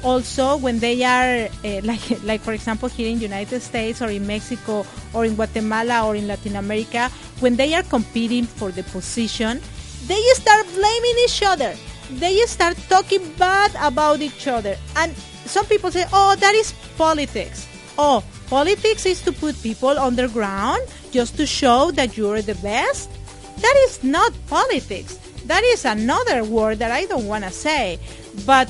also 0.05 0.57
when 0.59 0.79
they 0.79 1.03
are 1.03 1.49
uh, 1.65 1.81
like 1.85 2.23
like 2.23 2.41
for 2.41 2.53
example 2.53 2.89
here 2.89 3.09
in 3.09 3.19
United 3.19 3.61
States 3.61 4.03
or 4.03 4.11
in 4.11 4.27
Mexico 4.27 4.87
or 5.15 5.25
in 5.25 5.35
Guatemala 5.35 6.07
or 6.07 6.15
in 6.15 6.29
Latin 6.29 6.57
America 6.57 7.09
when 7.41 7.57
they 7.57 7.75
are 7.75 7.83
competing 7.83 8.45
for 8.45 8.71
the 8.71 8.83
position 8.85 9.61
they 10.07 10.21
start 10.35 10.67
blaming 10.75 11.17
each 11.25 11.43
other. 11.43 11.75
They 12.11 12.37
start 12.41 12.77
talking 12.91 13.33
bad 13.39 13.73
about 13.81 14.21
each 14.21 14.47
other. 14.47 14.77
And 14.97 15.17
some 15.47 15.65
people 15.65 15.91
say 15.91 16.05
oh 16.13 16.37
that 16.37 16.55
is 16.55 16.73
politics. 16.99 17.67
Oh 17.97 18.23
politics 18.49 19.07
is 19.07 19.21
to 19.23 19.33
put 19.33 19.61
people 19.63 19.99
on 19.99 20.17
the 20.17 20.29
ground 20.29 20.83
just 21.11 21.37
to 21.37 21.47
show 21.47 21.91
that 21.93 22.17
you're 22.17 22.43
the 22.43 22.55
best 22.57 23.11
that 23.59 23.77
is 23.87 24.03
not 24.03 24.33
politics 24.49 25.19
that 25.47 25.63
is 25.65 25.85
another 25.85 26.45
word 26.45 26.79
that 26.79 26.91
I 26.91 27.05
don't 27.07 27.27
want 27.27 27.45
to 27.45 27.51
say 27.51 27.99
but 28.47 28.69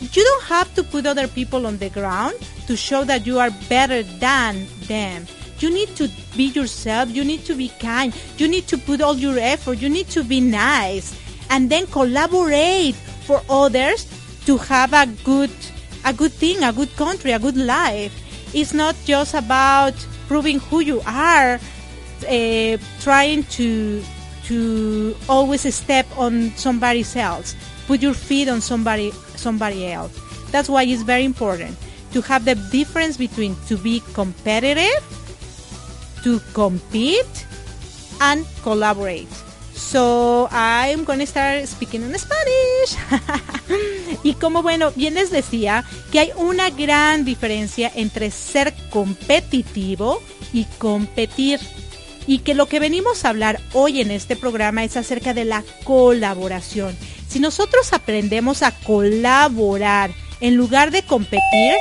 you 0.00 0.22
don't 0.22 0.44
have 0.44 0.72
to 0.74 0.82
put 0.84 1.06
other 1.06 1.26
people 1.26 1.66
on 1.66 1.78
the 1.78 1.90
ground 1.90 2.34
to 2.66 2.76
show 2.76 3.02
that 3.04 3.26
you 3.26 3.38
are 3.38 3.50
better 3.68 4.02
than 4.02 4.66
them. 4.86 5.26
You 5.58 5.70
need 5.70 5.96
to 5.96 6.08
be 6.36 6.44
yourself. 6.44 7.10
You 7.10 7.24
need 7.24 7.44
to 7.46 7.54
be 7.54 7.68
kind. 7.80 8.14
You 8.36 8.46
need 8.46 8.68
to 8.68 8.78
put 8.78 9.00
all 9.00 9.16
your 9.16 9.38
effort. 9.38 9.78
You 9.78 9.88
need 9.88 10.08
to 10.10 10.22
be 10.22 10.40
nice 10.40 11.18
and 11.50 11.68
then 11.68 11.86
collaborate 11.88 12.94
for 12.94 13.42
others 13.50 14.06
to 14.46 14.56
have 14.58 14.92
a 14.92 15.06
good 15.24 15.50
a 16.04 16.12
good 16.12 16.32
thing, 16.32 16.62
a 16.62 16.72
good 16.72 16.94
country, 16.94 17.32
a 17.32 17.38
good 17.38 17.56
life. 17.56 18.14
It's 18.54 18.72
not 18.72 18.96
just 19.04 19.34
about 19.34 19.94
proving 20.26 20.58
who 20.58 20.80
you 20.80 21.00
are, 21.06 21.60
uh, 22.28 22.76
trying 23.00 23.44
to 23.58 24.02
to 24.44 25.14
always 25.28 25.62
step 25.74 26.06
on 26.16 26.50
somebody 26.56 27.04
else. 27.16 27.54
Put 27.86 28.00
your 28.00 28.14
feet 28.14 28.48
on 28.48 28.60
somebody 28.60 29.12
somebody 29.36 29.92
else. 29.92 30.12
That's 30.50 30.68
why 30.68 30.84
it's 30.84 31.02
very 31.02 31.24
important 31.24 31.76
to 32.12 32.22
have 32.22 32.44
the 32.44 32.54
difference 32.72 33.16
between 33.16 33.56
to 33.68 33.76
be 33.76 34.00
competitive, 34.14 35.04
to 36.24 36.40
compete, 36.54 37.46
and 38.20 38.46
collaborate. 38.62 39.28
So 39.90 40.50
I'm 40.52 41.06
to 41.06 41.26
start 41.26 41.66
speaking 41.66 42.02
in 42.02 42.14
Spanish. 42.18 42.98
y 44.22 44.34
como 44.34 44.62
bueno, 44.62 44.92
bien 44.94 45.14
les 45.14 45.30
decía 45.30 45.82
que 46.12 46.18
hay 46.20 46.30
una 46.36 46.68
gran 46.68 47.24
diferencia 47.24 47.90
entre 47.94 48.30
ser 48.30 48.74
competitivo 48.90 50.22
y 50.52 50.64
competir. 50.76 51.58
Y 52.26 52.40
que 52.40 52.52
lo 52.52 52.66
que 52.66 52.80
venimos 52.80 53.24
a 53.24 53.30
hablar 53.30 53.60
hoy 53.72 54.02
en 54.02 54.10
este 54.10 54.36
programa 54.36 54.84
es 54.84 54.98
acerca 54.98 55.32
de 55.32 55.46
la 55.46 55.64
colaboración. 55.84 56.94
Si 57.26 57.40
nosotros 57.40 57.94
aprendemos 57.94 58.62
a 58.62 58.72
colaborar 58.72 60.10
en 60.40 60.56
lugar 60.56 60.90
de 60.90 61.02
competir, 61.02 61.72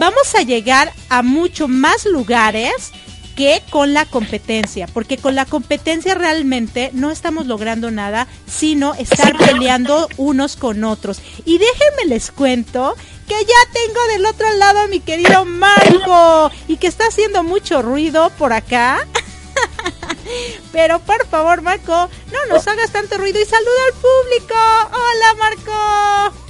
vamos 0.00 0.34
a 0.34 0.42
llegar 0.42 0.92
a 1.08 1.22
mucho 1.22 1.68
más 1.68 2.04
lugares 2.04 2.90
que 3.34 3.62
con 3.70 3.92
la 3.94 4.06
competencia, 4.06 4.86
porque 4.92 5.18
con 5.18 5.34
la 5.34 5.44
competencia 5.44 6.14
realmente 6.14 6.90
no 6.92 7.10
estamos 7.10 7.46
logrando 7.46 7.90
nada, 7.90 8.26
sino 8.46 8.94
estar 8.94 9.36
peleando 9.36 10.08
unos 10.16 10.56
con 10.56 10.84
otros. 10.84 11.20
Y 11.44 11.58
déjenme 11.58 12.06
les 12.06 12.30
cuento 12.30 12.94
que 13.26 13.34
ya 13.34 13.72
tengo 13.72 14.00
del 14.12 14.26
otro 14.26 14.52
lado 14.54 14.80
a 14.80 14.86
mi 14.88 15.00
querido 15.00 15.44
Marco 15.44 16.50
y 16.68 16.76
que 16.76 16.86
está 16.86 17.06
haciendo 17.06 17.42
mucho 17.42 17.82
ruido 17.82 18.30
por 18.38 18.52
acá. 18.52 19.06
Pero 20.72 21.00
por 21.00 21.26
favor, 21.26 21.62
Marco, 21.62 21.92
no 22.32 22.46
nos 22.48 22.66
hagas 22.66 22.90
tanto 22.90 23.18
ruido 23.18 23.40
y 23.40 23.44
saluda 23.44 23.70
al 23.86 23.94
público. 23.94 24.54
Hola, 24.92 25.34
Marco. 25.38 26.44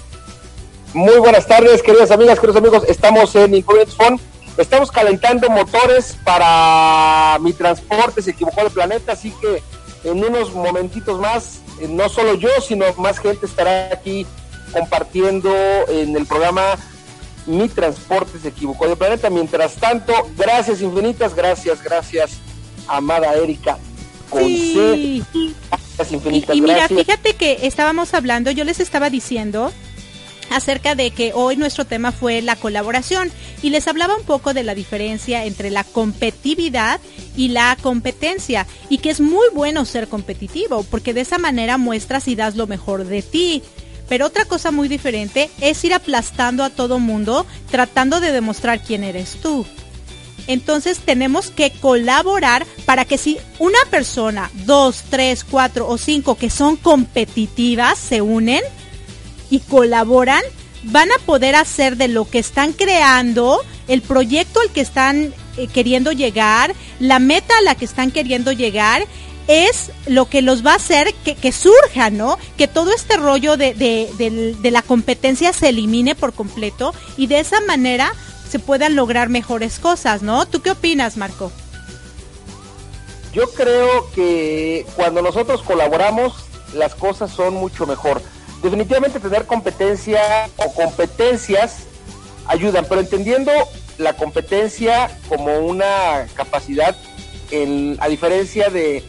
Muy 0.95 1.19
buenas 1.19 1.47
tardes, 1.47 1.83
queridas 1.83 2.11
amigas, 2.11 2.39
queridos 2.39 2.57
amigos. 2.57 2.85
Estamos 2.87 3.35
en 3.35 3.55
Influence 3.55 3.97
Phone. 3.97 4.34
Estamos 4.57 4.91
calentando 4.91 5.51
motores 5.51 6.17
para 6.25 7.39
mi 7.41 7.53
transporte, 7.53 8.23
se 8.23 8.31
equivocó 8.31 8.63
de 8.63 8.71
planeta, 8.71 9.13
así 9.13 9.33
que 9.41 9.63
en 10.09 10.23
unos 10.25 10.53
momentitos 10.55 11.19
más, 11.19 11.61
eh, 11.81 11.89
no 11.89 12.09
solo 12.09 12.35
yo, 12.35 12.49
sino 12.67 12.85
más 12.95 13.19
gente 13.19 13.47
estará 13.47 13.91
aquí 13.93 14.27
compartiendo 14.73 15.51
en 15.89 16.17
el 16.17 16.27
programa 16.27 16.77
Mi 17.47 17.69
transporte 17.69 18.39
se 18.39 18.49
equivocó 18.49 18.89
de 18.89 18.97
planeta. 18.97 19.29
Mientras 19.29 19.75
tanto, 19.75 20.13
gracias 20.37 20.81
infinitas, 20.81 21.35
gracias, 21.35 21.83
gracias 21.83 22.41
amada 22.89 23.35
Erika. 23.35 23.79
Con 24.31 24.43
sí. 24.43 25.23
y, 25.33 26.61
mira, 26.61 26.89
fíjate 26.89 27.35
que 27.35 27.59
estábamos 27.63 28.15
hablando, 28.15 28.51
yo 28.51 28.65
les 28.65 28.81
estaba 28.81 29.11
diciendo 29.11 29.73
acerca 30.51 30.95
de 30.95 31.11
que 31.11 31.33
hoy 31.35 31.57
nuestro 31.57 31.85
tema 31.85 32.13
fue 32.13 32.43
la 32.43 32.57
colaboración 32.57 33.31
y 33.63 33.71
les 33.71 33.89
hablaba 33.89 34.17
un 34.17 34.25
poco 34.25 34.55
de 34.55 34.63
la 34.63 34.75
diferencia 34.75 35.45
entre 35.45 35.71
la 35.71 35.85
competitividad 35.85 37.01
y 37.37 37.49
la 37.49 37.77
competencia 37.81 38.67
y 38.89 38.99
que 38.99 39.11
es 39.11 39.21
muy 39.21 39.47
bueno 39.55 39.85
ser 39.85 40.09
competitivo 40.09 40.85
porque 40.85 41.15
de 41.15 41.23
esa 41.23 41.39
manera 41.39 41.79
muestras 41.79 42.29
y 42.29 42.35
das 42.35 42.57
lo 42.57 42.67
mejor 42.67 43.05
de 43.05 43.23
ti. 43.23 43.63
Pero 44.09 44.27
otra 44.27 44.45
cosa 44.45 44.71
muy 44.71 44.89
diferente 44.89 45.51
es 45.61 45.83
ir 45.85 45.95
aplastando 45.95 46.63
a 46.63 46.71
todo 46.71 46.99
mundo 46.99 47.47
tratando 47.71 48.21
de 48.21 48.33
demostrar 48.33 48.83
quién 48.83 49.03
eres 49.03 49.37
tú. 49.43 49.65
Entonces 50.47 50.99
tenemos 50.99 51.51
que 51.51 51.71
colaborar 51.71 52.67
para 52.85 53.05
que 53.05 53.19
si 53.19 53.39
una 53.59 53.79
persona, 53.91 54.51
dos, 54.67 55.05
tres, 55.09 55.45
cuatro 55.45 55.89
o 55.89 55.97
cinco 55.97 56.37
que 56.37 56.51
son 56.51 56.77
competitivas 56.77 57.99
se 57.99 58.21
unen 58.21 58.63
y 59.55 59.61
colaboran, 59.61 60.43
van 60.83 61.13
a 61.13 61.19
poder 61.25 61.55
hacer 61.55 61.97
de 61.97 62.09
lo 62.09 62.29
que 62.29 62.41
están 62.41 62.73
creando, 62.73 63.61
el 63.87 64.03
proyecto 64.03 64.59
al 64.59 64.71
que 64.71 64.81
están 64.81 65.33
eh, 65.57 65.69
queriendo 65.69 66.11
llegar, 66.11 66.75
la 66.99 67.21
meta 67.21 67.57
a 67.57 67.63
la 67.63 67.77
que 67.77 67.85
están 67.85 68.11
queriendo 68.11 68.51
llegar, 68.51 69.07
es 69.47 69.93
lo 70.07 70.29
que 70.29 70.43
los 70.43 70.67
va 70.67 70.73
a 70.73 70.77
hacer 70.77 71.15
que, 71.15 71.53
surja, 71.53 72.11
¿no? 72.11 72.37
Que 72.57 72.67
todo 72.67 72.93
este 72.93 73.17
rollo 73.17 73.57
de, 73.57 73.75
de 73.75 74.71
la 74.73 74.83
competencia 74.83 75.53
se 75.53 75.69
elimine 75.69 76.17
por 76.17 76.33
completo 76.33 76.93
y 77.17 77.29
de 77.29 77.39
esa 77.39 77.61
manera 77.61 78.13
se 78.49 78.59
puedan 78.59 78.97
lograr 78.97 79.29
mejores 79.29 79.79
cosas, 79.79 80.23
¿no? 80.23 80.47
¿Tú 80.47 80.63
qué 80.63 80.73
opinas, 80.73 81.17
Marco? 81.17 81.53
Yo 83.33 83.49
creo 83.51 84.11
que 84.15 84.85
cuando 84.97 85.23
nosotros 85.23 85.63
colaboramos, 85.63 86.47
las 86.75 86.97
cosas 86.97 87.31
son 87.31 87.55
mucho 87.55 87.87
mejor. 87.87 88.21
Definitivamente 88.65 89.21
tener 89.21 89.45
competencia 89.45 90.49
o 90.57 90.73
competencias 90.73 91.85
ayudan, 92.47 92.87
pero 92.89 93.03
entendiendo 93.03 93.53
la 93.99 94.15
competencia 94.15 95.11
como 95.29 95.59
una 95.59 96.27
capacidad, 96.33 96.97
en, 97.51 97.99
a 98.01 98.09
diferencia 98.09 98.71
de, 98.71 99.05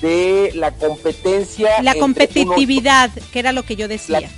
de 0.00 0.50
la 0.54 0.70
competencia. 0.70 1.82
La 1.82 1.94
competitividad, 1.94 3.10
que 3.34 3.38
era 3.38 3.52
lo 3.52 3.64
que 3.64 3.76
yo 3.76 3.86
decía. 3.86 4.30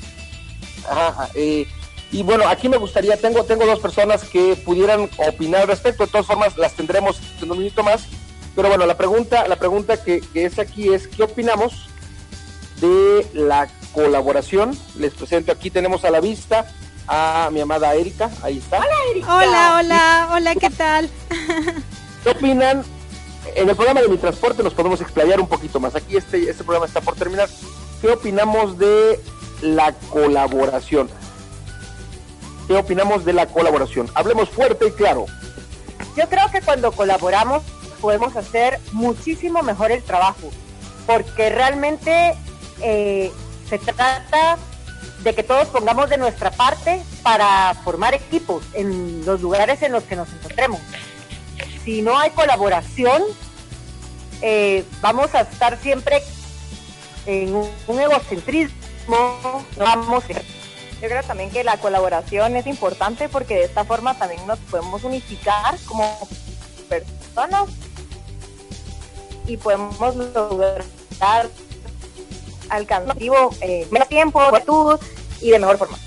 ajá, 0.91 1.31
eh, 1.37 1.69
y 2.11 2.25
bueno, 2.25 2.49
aquí 2.49 2.69
me 2.69 2.79
gustaría, 2.79 3.17
tengo, 3.17 3.45
tengo 3.45 3.65
dos 3.65 3.79
personas 3.79 4.25
que 4.25 4.57
pudieran 4.57 5.09
opinar 5.19 5.61
al 5.61 5.69
respecto, 5.69 6.05
de 6.05 6.11
todas 6.11 6.27
formas 6.27 6.57
las 6.57 6.75
tendremos 6.75 7.21
en 7.41 7.49
un 7.49 7.59
minuto 7.59 7.85
más. 7.85 8.07
Pero 8.57 8.71
bueno, 8.71 8.87
la 8.87 8.97
pregunta, 8.97 9.47
la 9.47 9.55
pregunta 9.55 10.03
que, 10.03 10.21
es 10.35 10.59
aquí 10.59 10.93
es, 10.93 11.07
¿qué 11.07 11.23
opinamos 11.23 11.87
de 12.81 13.25
la 13.35 13.69
colaboración? 14.03 14.79
Les 14.97 15.15
presento, 15.15 15.53
aquí 15.53 15.71
tenemos 15.71 16.05
a 16.05 16.11
la 16.11 16.21
vista 16.21 16.67
a 17.07 17.49
mi 17.53 17.61
amada 17.61 17.95
Erika, 17.95 18.31
ahí 18.43 18.59
está. 18.59 18.79
Hola 18.79 18.97
Erika. 19.11 19.35
Hola, 19.35 19.77
hola, 19.79 20.29
hola, 20.33 20.55
¿qué 20.55 20.71
tal? 20.71 21.09
¿Qué 22.23 22.31
opinan 22.31 22.85
en 23.55 23.69
el 23.69 23.77
programa 23.77 24.03
de 24.03 24.09
mi 24.09 24.19
transporte 24.19 24.63
nos 24.63 24.75
podemos 24.75 25.01
explayar 25.01 25.41
un 25.41 25.49
poquito 25.49 25.81
más. 25.81 25.95
Aquí 25.95 26.17
este, 26.17 26.49
este 26.49 26.65
programa 26.65 26.87
está 26.87 27.01
por 27.01 27.15
terminar. 27.15 27.49
¿Qué 28.01 28.11
opinamos 28.11 28.79
de 28.79 29.21
la 29.63 29.93
colaboración? 29.93 31.09
¿Qué 32.67 32.75
opinamos 32.75 33.25
de 33.25 33.33
la 33.33 33.47
colaboración? 33.47 34.11
Hablemos 34.15 34.51
fuerte 34.51 34.89
y 34.89 34.91
claro. 34.93 35.27
Yo 36.17 36.29
creo 36.29 36.51
que 36.51 36.61
cuando 36.61 36.93
colaboramos 36.93 37.63
podemos 38.01 38.37
hacer 38.37 38.79
muchísimo 38.93 39.63
mejor 39.63 39.91
el 39.91 40.03
trabajo, 40.03 40.51
porque 41.07 41.51
realmente 41.51 42.35
eh, 42.81 43.33
se 43.69 43.79
trata 43.79 44.59
de 45.23 45.35
que 45.35 45.43
todos 45.43 45.69
pongamos 45.69 46.09
de 46.11 46.17
nuestra 46.17 46.51
parte 46.51 47.03
para 47.23 47.75
formar 47.85 48.15
equipos 48.15 48.65
en 48.73 49.25
los 49.25 49.41
lugares 49.41 49.83
en 49.83 49.93
los 49.93 50.05
que 50.05 50.17
nos 50.17 50.29
encontremos. 50.33 50.81
Si 51.85 52.03
no 52.03 52.19
hay 52.19 52.31
colaboración, 52.31 53.23
eh, 54.43 54.85
vamos 55.01 55.35
a 55.35 55.41
estar 55.43 55.79
siempre 55.79 56.23
en 57.27 57.55
un, 57.55 58.01
egocentrismo, 58.01 59.65
vamos 59.77 60.25
yo 61.01 61.09
creo 61.09 61.23
también 61.23 61.51
que 61.51 61.63
la 61.63 61.77
colaboración 61.77 62.57
es 62.57 62.67
importante 62.67 63.29
porque 63.29 63.55
de 63.55 63.65
esta 63.65 63.85
forma 63.85 64.19
también 64.19 64.45
nos 64.49 64.59
podemos 64.59 65.05
unificar 65.05 65.79
como 65.87 66.19
personas 66.89 67.69
y 69.47 69.57
podemos 69.57 70.17
lograr 70.17 71.49
alcanzar 72.69 73.17
eh, 73.61 73.87
menos 73.91 74.09
tiempo, 74.09 74.41
y 75.41 75.51
de 75.51 75.59
mejor 75.59 75.79
forma. 75.79 75.99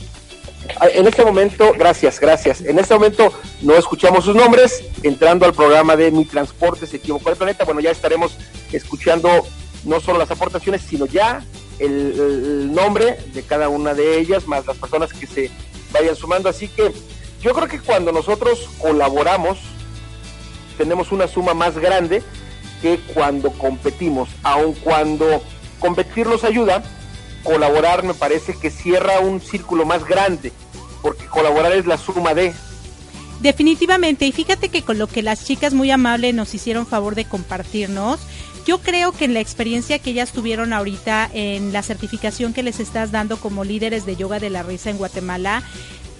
En 0.93 1.07
este 1.07 1.25
momento, 1.25 1.73
gracias, 1.77 2.19
gracias. 2.19 2.61
En 2.61 2.79
este 2.79 2.93
momento 2.93 3.31
no 3.61 3.75
escuchamos 3.75 4.25
sus 4.25 4.35
nombres. 4.35 4.83
Entrando 5.03 5.45
al 5.45 5.53
programa 5.53 5.95
de 5.95 6.11
Mi 6.11 6.25
Transporte 6.25 6.85
se 6.87 6.97
equivocó 6.97 7.29
el 7.29 7.35
planeta, 7.35 7.65
bueno, 7.65 7.81
ya 7.81 7.91
estaremos 7.91 8.37
escuchando 8.71 9.45
no 9.83 9.99
solo 9.99 10.19
las 10.19 10.31
aportaciones, 10.31 10.81
sino 10.81 11.05
ya 11.05 11.43
el, 11.79 12.73
nombre 12.73 13.17
de 13.33 13.43
cada 13.43 13.69
una 13.69 13.93
de 13.93 14.19
ellas, 14.19 14.47
más 14.47 14.65
las 14.65 14.77
personas 14.77 15.11
que 15.13 15.27
se 15.27 15.51
vayan 15.91 16.15
sumando. 16.15 16.49
Así 16.49 16.67
que 16.67 16.91
yo 17.41 17.53
creo 17.53 17.67
que 17.67 17.79
cuando 17.79 18.11
nosotros 18.11 18.69
colaboramos, 18.79 19.59
tenemos 20.77 21.11
una 21.11 21.27
suma 21.27 21.53
más 21.53 21.77
grande 21.77 22.23
que 22.81 22.99
cuando 23.13 23.51
competimos, 23.51 24.29
aun 24.43 24.73
cuando 24.73 25.41
competir 25.81 26.27
nos 26.27 26.45
ayuda, 26.45 26.81
colaborar 27.43 28.03
me 28.03 28.13
parece 28.13 28.55
que 28.57 28.69
cierra 28.69 29.19
un 29.19 29.41
círculo 29.41 29.85
más 29.85 30.05
grande, 30.05 30.53
porque 31.01 31.25
colaborar 31.25 31.73
es 31.73 31.85
la 31.85 31.97
suma 31.97 32.33
de. 32.33 32.53
Definitivamente, 33.41 34.25
y 34.25 34.31
fíjate 34.31 34.69
que 34.69 34.83
con 34.83 34.99
lo 34.99 35.07
que 35.07 35.23
las 35.23 35.43
chicas 35.43 35.73
muy 35.73 35.89
amables 35.91 36.33
nos 36.35 36.53
hicieron 36.53 36.85
favor 36.85 37.15
de 37.15 37.25
compartirnos, 37.25 38.19
yo 38.65 38.77
creo 38.79 39.11
que 39.11 39.25
en 39.25 39.33
la 39.33 39.39
experiencia 39.39 39.97
que 39.97 40.11
ellas 40.11 40.31
tuvieron 40.31 40.71
ahorita 40.71 41.29
en 41.33 41.73
la 41.73 41.81
certificación 41.81 42.53
que 42.53 42.61
les 42.61 42.79
estás 42.79 43.11
dando 43.11 43.37
como 43.37 43.63
líderes 43.63 44.05
de 44.05 44.15
yoga 44.15 44.39
de 44.39 44.51
la 44.51 44.61
risa 44.61 44.91
en 44.91 44.97
Guatemala, 44.97 45.63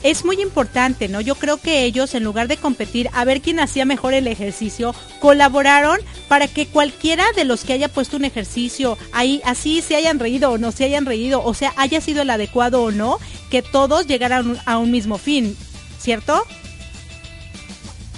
es 0.04 0.26
muy 0.26 0.42
importante, 0.42 1.08
¿no? 1.08 1.22
Yo 1.22 1.36
creo 1.36 1.58
que 1.58 1.84
ellos, 1.84 2.16
en 2.16 2.24
lugar 2.24 2.48
de 2.48 2.58
competir 2.58 3.10
a 3.14 3.24
ver 3.26 3.42
quién 3.42 3.60
hacía 3.60 3.86
mejor 3.86 4.14
el 4.14 4.28
ejercicio, 4.28 4.96
colaboraron 5.20 6.00
para 6.28 6.48
que 6.48 6.68
cualquiera 6.68 7.26
de 7.36 7.46
los 7.46 7.64
que 7.64 7.74
haya 7.74 7.88
puesto 7.88 8.18
un 8.18 8.26
ejercicio 8.26 8.98
ahí, 9.12 9.42
así 9.46 9.82
se 9.82 9.96
hayan 9.96 10.20
reído 10.20 10.52
o 10.52 10.58
no 10.58 10.72
se 10.72 10.86
hayan 10.86 11.06
reído, 11.06 11.44
o 11.44 11.54
sea, 11.54 11.74
haya 11.76 12.02
sido 12.02 12.22
el 12.22 12.30
adecuado 12.30 12.84
o 12.84 12.92
no, 12.92 13.20
que 13.50 13.62
todos 13.62 14.08
llegaran 14.08 14.58
a 14.66 14.78
un 14.78 14.92
mismo 14.92 15.18
fin, 15.18 15.56
¿cierto? 16.00 16.46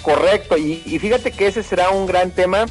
Correcto, 0.02 0.58
y, 0.58 0.76
fíjate 0.98 1.32
que 1.32 1.46
ese 1.46 1.62
será 1.62 1.90
un 1.90 2.06
gran 2.06 2.30
tema, 2.30 2.66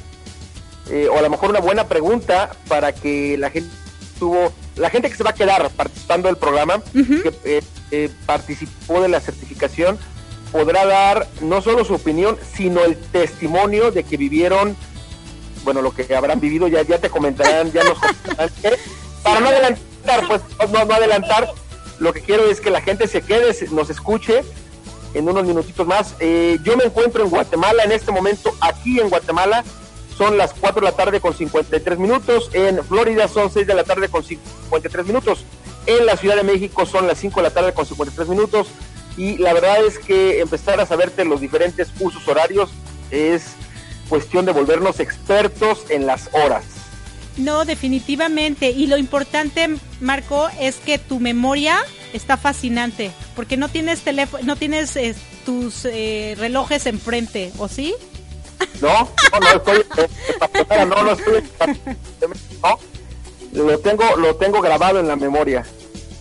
eh, 0.89 1.07
o 1.11 1.17
a 1.17 1.21
lo 1.21 1.29
mejor 1.29 1.49
una 1.49 1.59
buena 1.59 1.87
pregunta 1.87 2.51
para 2.67 2.93
que 2.93 3.37
la 3.37 3.49
gente 3.49 3.73
tuvo, 4.19 4.53
la 4.75 4.89
gente 4.89 5.09
que 5.09 5.15
se 5.15 5.23
va 5.23 5.31
a 5.31 5.35
quedar 5.35 5.69
participando 5.71 6.27
del 6.27 6.37
programa, 6.37 6.81
que 6.93 7.33
eh, 7.43 7.61
eh, 7.91 8.09
participó 8.25 9.01
de 9.01 9.09
la 9.09 9.19
certificación, 9.19 9.97
podrá 10.51 10.85
dar 10.85 11.27
no 11.41 11.61
solo 11.61 11.85
su 11.85 11.93
opinión, 11.93 12.37
sino 12.55 12.83
el 12.83 12.97
testimonio 12.97 13.91
de 13.91 14.03
que 14.03 14.17
vivieron, 14.17 14.75
bueno, 15.63 15.81
lo 15.81 15.91
que 15.91 16.15
habrán 16.15 16.39
vivido, 16.39 16.67
ya, 16.67 16.81
ya 16.83 16.99
te 16.99 17.09
comentarán, 17.09 17.71
ya 17.71 17.83
nos 17.83 17.99
comentarán. 17.99 18.49
para 19.23 19.39
no 19.39 19.47
adelantar, 19.47 20.27
pues 20.27 20.41
no, 20.71 20.85
no 20.85 20.93
adelantar, 20.93 21.49
lo 21.99 22.13
que 22.13 22.21
quiero 22.21 22.49
es 22.49 22.59
que 22.59 22.69
la 22.69 22.81
gente 22.81 23.07
se 23.07 23.21
quede, 23.21 23.55
nos 23.71 23.89
escuche 23.89 24.43
en 25.13 25.29
unos 25.29 25.45
minutitos 25.45 25.85
más. 25.87 26.15
Eh, 26.19 26.59
yo 26.63 26.75
me 26.75 26.85
encuentro 26.85 27.23
en 27.23 27.29
Guatemala 27.29 27.83
en 27.83 27.91
este 27.91 28.11
momento, 28.11 28.53
aquí 28.59 28.99
en 28.99 29.09
Guatemala, 29.09 29.63
son 30.17 30.37
las 30.37 30.53
4 30.53 30.81
de 30.81 30.91
la 30.91 30.95
tarde 30.95 31.19
con 31.19 31.33
53 31.33 31.97
minutos, 31.99 32.49
en 32.53 32.83
Florida 32.83 33.27
son 33.27 33.51
6 33.51 33.65
de 33.65 33.73
la 33.73 33.83
tarde 33.83 34.09
con 34.09 34.23
53 34.23 35.05
minutos, 35.05 35.45
en 35.85 36.05
la 36.05 36.17
Ciudad 36.17 36.35
de 36.35 36.43
México 36.43 36.85
son 36.85 37.07
las 37.07 37.19
5 37.19 37.39
de 37.39 37.43
la 37.43 37.53
tarde 37.53 37.73
con 37.73 37.85
53 37.85 38.27
minutos 38.29 38.67
y 39.17 39.37
la 39.37 39.53
verdad 39.53 39.85
es 39.85 39.99
que 39.99 40.39
empezar 40.39 40.79
a 40.79 40.85
saberte 40.85 41.25
los 41.25 41.41
diferentes 41.41 41.91
usos 41.99 42.27
horarios 42.27 42.69
es 43.11 43.43
cuestión 44.09 44.45
de 44.45 44.51
volvernos 44.51 44.99
expertos 44.99 45.85
en 45.89 46.05
las 46.05 46.29
horas. 46.33 46.65
No, 47.37 47.65
definitivamente. 47.65 48.69
Y 48.69 48.87
lo 48.87 48.97
importante, 48.97 49.67
Marco, 49.99 50.49
es 50.59 50.75
que 50.77 50.99
tu 50.99 51.19
memoria 51.19 51.79
está 52.13 52.37
fascinante, 52.37 53.11
porque 53.35 53.57
no 53.57 53.69
tienes 53.69 54.01
teléfono, 54.01 54.43
no 54.43 54.55
tienes 54.55 54.95
eh, 54.95 55.15
tus 55.45 55.85
eh, 55.85 56.35
relojes 56.37 56.85
enfrente, 56.85 57.51
¿o 57.57 57.67
sí? 57.67 57.95
No, 58.81 59.09
no, 59.31 59.39
no 59.39 59.49
estoy, 59.49 59.85
eh, 59.97 60.85
no, 60.85 61.03
no 61.03 61.11
estoy, 61.11 61.43
no, 62.61 62.79
lo 63.63 63.79
tengo, 63.79 64.15
lo 64.17 64.35
tengo 64.35 64.61
grabado 64.61 64.99
en 64.99 65.07
la 65.07 65.15
memoria. 65.15 65.65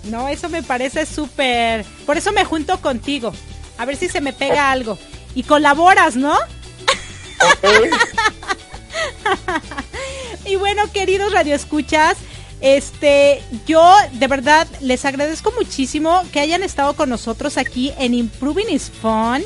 No, 0.05 0.29
eso 0.29 0.49
me 0.49 0.63
parece 0.63 1.05
súper. 1.07 1.85
Por 2.07 2.17
eso 2.17 2.31
me 2.33 2.45
junto 2.45 2.81
contigo. 2.81 3.33
A 3.79 3.85
ver 3.85 3.97
si 3.97 4.09
se 4.09 4.21
me 4.21 4.33
pega 4.33 4.71
algo. 4.71 4.99
Y 5.35 5.43
colaboras, 5.45 6.17
¿no? 6.17 6.35
y 10.45 10.57
bueno, 10.57 10.83
queridos 10.93 11.33
radioescuchas, 11.33 12.17
este, 12.61 13.43
yo 13.67 13.95
de 14.13 14.29
verdad 14.29 14.69
les 14.81 15.05
agradezco 15.05 15.53
muchísimo 15.53 16.23
que 16.33 16.41
hayan 16.41 16.63
estado 16.63 16.95
con 16.95 17.09
nosotros 17.09 17.59
aquí 17.59 17.93
en 17.99 18.15
Improving 18.15 18.71
is 18.71 18.91
Fun. 18.91 19.43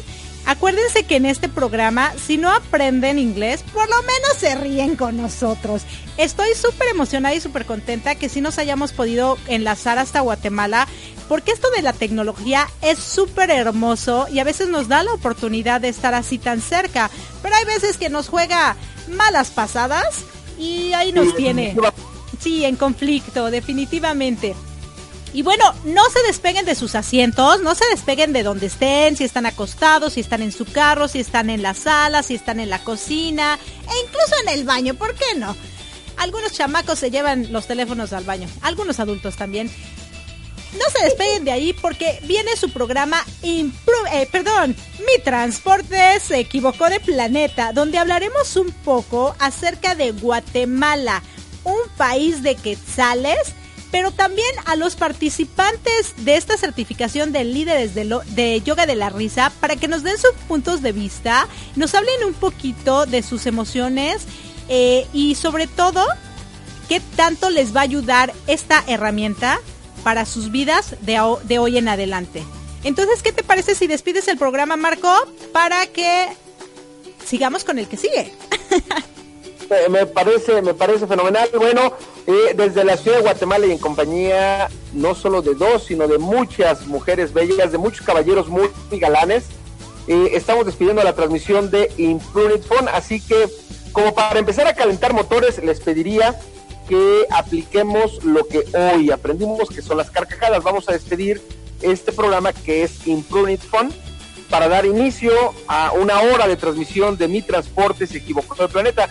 Acuérdense 0.46 1.02
que 1.02 1.16
en 1.16 1.26
este 1.26 1.48
programa, 1.48 2.12
si 2.24 2.38
no 2.38 2.52
aprenden 2.52 3.18
inglés, 3.18 3.64
por 3.72 3.88
lo 3.90 3.96
menos 4.02 4.36
se 4.38 4.54
ríen 4.54 4.94
con 4.94 5.16
nosotros. 5.16 5.82
Estoy 6.18 6.54
súper 6.54 6.88
emocionada 6.88 7.34
y 7.34 7.40
súper 7.40 7.66
contenta 7.66 8.14
que 8.14 8.28
sí 8.28 8.40
nos 8.40 8.58
hayamos 8.58 8.92
podido 8.92 9.38
enlazar 9.48 9.98
hasta 9.98 10.20
Guatemala, 10.20 10.86
porque 11.28 11.50
esto 11.50 11.68
de 11.74 11.82
la 11.82 11.92
tecnología 11.92 12.68
es 12.80 13.00
súper 13.00 13.50
hermoso 13.50 14.28
y 14.30 14.38
a 14.38 14.44
veces 14.44 14.68
nos 14.68 14.86
da 14.86 15.02
la 15.02 15.12
oportunidad 15.12 15.80
de 15.80 15.88
estar 15.88 16.14
así 16.14 16.38
tan 16.38 16.60
cerca, 16.60 17.10
pero 17.42 17.56
hay 17.56 17.64
veces 17.64 17.96
que 17.96 18.08
nos 18.08 18.28
juega 18.28 18.76
malas 19.08 19.50
pasadas 19.50 20.24
y 20.58 20.92
ahí 20.92 21.10
nos 21.10 21.34
tiene. 21.34 21.76
Sí, 22.38 22.64
en 22.64 22.76
conflicto, 22.76 23.50
definitivamente. 23.50 24.54
Y 25.32 25.42
bueno, 25.42 25.64
no 25.84 26.08
se 26.08 26.22
despeguen 26.22 26.64
de 26.64 26.74
sus 26.74 26.94
asientos, 26.94 27.60
no 27.60 27.74
se 27.74 27.84
despeguen 27.90 28.32
de 28.32 28.42
donde 28.42 28.66
estén, 28.66 29.16
si 29.16 29.24
están 29.24 29.44
acostados, 29.44 30.14
si 30.14 30.20
están 30.20 30.40
en 30.42 30.52
su 30.52 30.64
carro, 30.64 31.08
si 31.08 31.20
están 31.20 31.50
en 31.50 31.62
la 31.62 31.74
sala, 31.74 32.22
si 32.22 32.34
están 32.34 32.58
en 32.60 32.70
la 32.70 32.82
cocina 32.82 33.58
e 33.82 34.06
incluso 34.06 34.34
en 34.42 34.58
el 34.58 34.64
baño, 34.64 34.94
¿por 34.94 35.14
qué 35.14 35.34
no? 35.36 35.54
Algunos 36.16 36.52
chamacos 36.52 36.98
se 36.98 37.10
llevan 37.10 37.52
los 37.52 37.66
teléfonos 37.66 38.12
al 38.12 38.24
baño, 38.24 38.48
algunos 38.62 38.98
adultos 38.98 39.36
también. 39.36 39.70
No 40.72 40.84
se 40.90 41.04
despeguen 41.04 41.44
de 41.44 41.52
ahí 41.52 41.72
porque 41.74 42.18
viene 42.24 42.56
su 42.56 42.70
programa 42.70 43.24
eh, 43.42 44.28
perdón, 44.30 44.76
Mi 45.00 45.22
Transporte 45.22 46.20
se 46.20 46.38
equivocó 46.38 46.88
de 46.88 47.00
planeta, 47.00 47.72
donde 47.72 47.98
hablaremos 47.98 48.56
un 48.56 48.70
poco 48.72 49.34
acerca 49.38 49.94
de 49.94 50.12
Guatemala, 50.12 51.22
un 51.64 51.78
país 51.96 52.42
de 52.42 52.56
quetzales 52.56 53.38
pero 53.96 54.10
también 54.10 54.50
a 54.66 54.76
los 54.76 54.94
participantes 54.94 56.12
de 56.18 56.36
esta 56.36 56.58
certificación 56.58 57.32
de 57.32 57.44
líderes 57.44 57.94
de, 57.94 58.60
yoga 58.62 58.84
de 58.84 58.94
la 58.94 59.08
risa 59.08 59.50
para 59.58 59.76
que 59.76 59.88
nos 59.88 60.02
den 60.02 60.18
sus 60.18 60.32
puntos 60.48 60.82
de 60.82 60.92
vista, 60.92 61.48
nos 61.76 61.94
hablen 61.94 62.22
un 62.26 62.34
poquito 62.34 63.06
de 63.06 63.22
sus 63.22 63.46
emociones 63.46 64.26
eh, 64.68 65.06
y 65.14 65.34
sobre 65.34 65.66
todo 65.66 66.04
qué 66.90 67.00
tanto 67.00 67.48
les 67.48 67.74
va 67.74 67.80
a 67.80 67.84
ayudar 67.84 68.34
esta 68.46 68.84
herramienta 68.86 69.60
para 70.04 70.26
sus 70.26 70.50
vidas 70.50 70.96
de, 71.00 71.18
de 71.44 71.58
hoy 71.58 71.78
en 71.78 71.88
adelante. 71.88 72.44
Entonces, 72.84 73.22
¿qué 73.22 73.32
te 73.32 73.44
parece 73.44 73.74
si 73.74 73.86
despides 73.86 74.28
el 74.28 74.36
programa, 74.36 74.76
Marco, 74.76 75.10
para 75.54 75.86
que 75.86 76.28
sigamos 77.24 77.64
con 77.64 77.78
el 77.78 77.88
que 77.88 77.96
sigue? 77.96 78.30
me 79.90 80.06
parece, 80.06 80.62
me 80.62 80.74
parece 80.74 81.06
fenomenal. 81.06 81.48
Bueno, 81.56 81.92
eh, 82.26 82.54
desde 82.54 82.84
la 82.84 82.96
ciudad 82.96 83.18
de 83.18 83.22
Guatemala 83.22 83.66
y 83.66 83.72
en 83.72 83.78
compañía 83.78 84.68
no 84.92 85.14
solo 85.14 85.42
de 85.42 85.54
dos, 85.54 85.84
sino 85.84 86.08
de 86.08 86.18
muchas 86.18 86.86
mujeres 86.86 87.32
bellas, 87.32 87.72
de 87.72 87.78
muchos 87.78 88.06
caballeros 88.06 88.48
muy, 88.48 88.68
galanes, 88.92 89.44
eh, 90.08 90.30
estamos 90.32 90.66
despidiendo 90.66 91.02
la 91.02 91.14
transmisión 91.14 91.70
de 91.70 91.92
Imprunit 91.96 92.62
Phone, 92.64 92.88
así 92.88 93.20
que 93.20 93.48
como 93.92 94.14
para 94.14 94.38
empezar 94.38 94.66
a 94.66 94.74
calentar 94.74 95.14
motores, 95.14 95.62
les 95.64 95.80
pediría 95.80 96.38
que 96.86 97.26
apliquemos 97.30 98.22
lo 98.24 98.46
que 98.46 98.64
hoy 98.76 99.10
aprendimos, 99.10 99.68
que 99.70 99.82
son 99.82 99.96
las 99.96 100.10
carcajadas. 100.10 100.62
Vamos 100.62 100.88
a 100.88 100.92
despedir 100.92 101.40
este 101.82 102.12
programa 102.12 102.52
que 102.52 102.82
es 102.82 103.06
Improving 103.06 103.54
It 103.54 103.62
Fun 103.62 103.92
para 104.50 104.68
dar 104.68 104.86
inicio 104.86 105.32
a 105.66 105.92
una 105.92 106.20
hora 106.20 106.46
de 106.46 106.56
transmisión 106.56 107.16
de 107.16 107.28
Mi 107.28 107.42
Transporte 107.42 108.06
se 108.06 108.18
equivocó 108.18 108.62
el 108.62 108.68
planeta. 108.68 109.08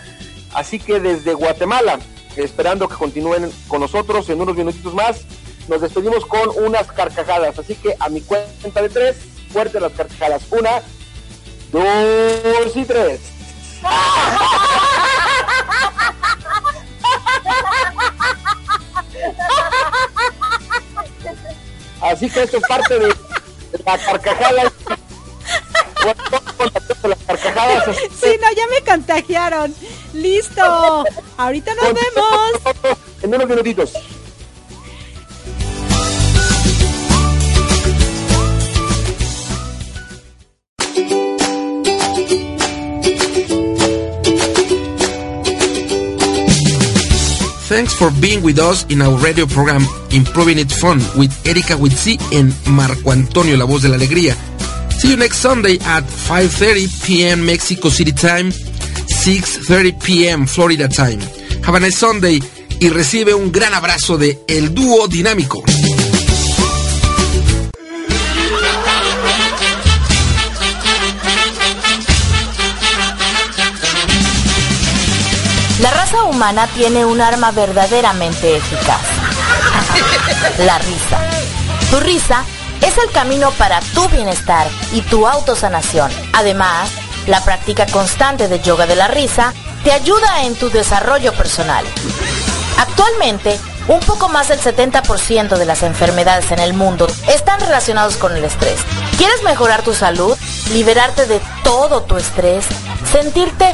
Así 0.56 0.78
que 0.78 0.98
desde 1.00 1.34
Guatemala, 1.34 1.98
esperando 2.34 2.88
que 2.88 2.94
continúen 2.94 3.52
con 3.68 3.82
nosotros 3.82 4.26
en 4.30 4.40
unos 4.40 4.56
minutitos 4.56 4.94
más, 4.94 5.20
nos 5.68 5.82
despedimos 5.82 6.24
con 6.24 6.48
unas 6.64 6.86
carcajadas. 6.86 7.58
Así 7.58 7.74
que 7.74 7.94
a 8.00 8.08
mi 8.08 8.22
cuenta 8.22 8.80
de 8.80 8.88
tres, 8.88 9.16
fuerte 9.52 9.78
las 9.78 9.92
carcajadas. 9.92 10.44
Una, 10.50 10.80
dos 11.70 12.74
y 12.74 12.86
tres. 12.86 13.20
Así 22.00 22.30
que 22.30 22.44
esto 22.44 22.56
es 22.56 22.62
parte 22.66 22.98
de, 22.98 23.14
la 23.84 23.98
carcajada. 23.98 24.72
Sí, 28.20 28.36
no, 28.40 28.52
ya 28.52 28.66
me 28.68 28.84
contagiaron. 28.84 29.74
Listo. 30.12 31.04
Ahorita 31.36 31.74
nos 31.74 31.92
vemos. 31.92 32.98
En 33.22 33.34
unos 33.34 33.48
minutitos. 33.48 33.92
Thanks 47.68 47.94
for 47.94 48.10
being 48.20 48.42
with 48.42 48.58
us 48.58 48.86
in 48.90 49.02
our 49.02 49.16
radio 49.18 49.44
program 49.44 49.82
Improving 50.12 50.58
It 50.58 50.70
Fun 50.70 50.98
with 51.18 51.34
Erika 51.44 51.74
Witsi 51.74 52.16
and 52.32 52.54
Marco 52.70 53.10
Antonio, 53.10 53.56
la 53.56 53.64
voz 53.64 53.82
de 53.82 53.88
la 53.88 53.96
alegría. 53.96 54.36
See 54.98 55.10
you 55.10 55.16
next 55.16 55.38
Sunday 55.38 55.78
at 55.84 56.04
5.30 56.04 57.06
p.m. 57.06 57.44
Mexico 57.44 57.90
City 57.90 58.12
time, 58.12 58.50
6.30 58.50 60.02
p.m. 60.02 60.46
Florida 60.46 60.88
time. 60.88 61.20
Have 61.64 61.74
a 61.74 61.80
nice 61.80 61.98
Sunday 61.98 62.40
y 62.80 62.88
recibe 62.88 63.34
un 63.34 63.52
gran 63.52 63.74
abrazo 63.74 64.16
de 64.16 64.38
El 64.48 64.74
Dúo 64.74 65.06
Dinámico. 65.06 65.62
La 75.80 75.90
raza 75.90 76.24
humana 76.24 76.66
tiene 76.74 77.04
un 77.04 77.20
arma 77.20 77.50
verdaderamente 77.50 78.56
eficaz. 78.56 79.02
La 80.58 80.78
risa. 80.78 81.20
Tu 81.90 82.00
risa 82.00 82.44
es 82.82 82.98
el 82.98 83.10
camino 83.12 83.50
para 83.52 83.80
tu 83.94 84.08
bienestar 84.08 84.66
y 84.92 85.00
tu 85.02 85.26
autosanación. 85.26 86.10
Además, 86.32 86.90
la 87.26 87.42
práctica 87.44 87.86
constante 87.86 88.48
de 88.48 88.60
yoga 88.60 88.86
de 88.86 88.96
la 88.96 89.08
risa 89.08 89.52
te 89.84 89.92
ayuda 89.92 90.44
en 90.44 90.54
tu 90.54 90.70
desarrollo 90.70 91.32
personal. 91.32 91.84
Actualmente, 92.78 93.58
un 93.88 94.00
poco 94.00 94.28
más 94.28 94.48
del 94.48 94.60
70% 94.60 95.56
de 95.56 95.64
las 95.64 95.82
enfermedades 95.82 96.50
en 96.50 96.58
el 96.58 96.74
mundo 96.74 97.06
están 97.28 97.60
relacionados 97.60 98.16
con 98.16 98.36
el 98.36 98.44
estrés. 98.44 98.80
¿Quieres 99.16 99.42
mejorar 99.44 99.82
tu 99.82 99.94
salud? 99.94 100.36
¿Liberarte 100.72 101.26
de 101.26 101.40
todo 101.62 102.02
tu 102.02 102.16
estrés? 102.16 102.66
¿Sentirte 103.10 103.70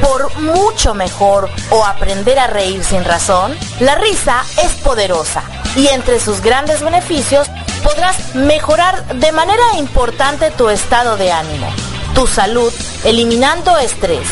por 0.00 0.38
mucho 0.40 0.94
mejor 0.94 1.50
o 1.70 1.84
aprender 1.84 2.38
a 2.38 2.46
reír 2.46 2.84
sin 2.84 3.04
razón? 3.04 3.56
La 3.80 3.96
risa 3.96 4.44
es 4.62 4.72
poderosa 4.82 5.42
y 5.74 5.88
entre 5.88 6.20
sus 6.20 6.40
grandes 6.40 6.80
beneficios 6.80 7.48
podrás 7.86 8.34
mejorar 8.34 9.06
de 9.14 9.30
manera 9.30 9.62
importante 9.78 10.50
tu 10.50 10.68
estado 10.68 11.16
de 11.16 11.30
ánimo, 11.30 11.68
tu 12.16 12.26
salud, 12.26 12.72
eliminando 13.04 13.78
estrés, 13.78 14.26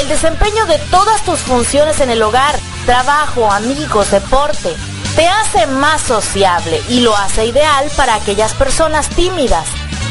el 0.00 0.08
desempeño 0.08 0.64
de 0.64 0.78
todas 0.90 1.22
tus 1.22 1.40
funciones 1.40 2.00
en 2.00 2.08
el 2.08 2.22
hogar, 2.22 2.54
trabajo, 2.86 3.52
amigos, 3.52 4.10
deporte, 4.10 4.74
te 5.14 5.28
hace 5.28 5.66
más 5.66 6.00
sociable 6.00 6.80
y 6.88 7.00
lo 7.00 7.14
hace 7.14 7.44
ideal 7.44 7.86
para 7.98 8.14
aquellas 8.14 8.54
personas 8.54 9.10
tímidas. 9.10 9.66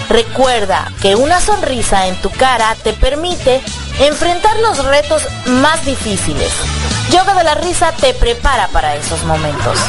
Recuerda 0.10 0.92
que 1.02 1.16
una 1.16 1.42
sonrisa 1.42 2.08
en 2.08 2.16
tu 2.22 2.30
cara 2.30 2.76
te 2.84 2.94
permite 2.94 3.62
enfrentar 4.00 4.58
los 4.60 4.84
retos 4.86 5.24
más 5.46 5.84
difíciles. 5.86 6.52
Yoga 7.12 7.34
de 7.34 7.44
la 7.44 7.56
risa 7.56 7.92
te 7.92 8.14
prepara 8.14 8.68
para 8.70 8.96
esos 8.96 9.24
momentos. 9.24 9.80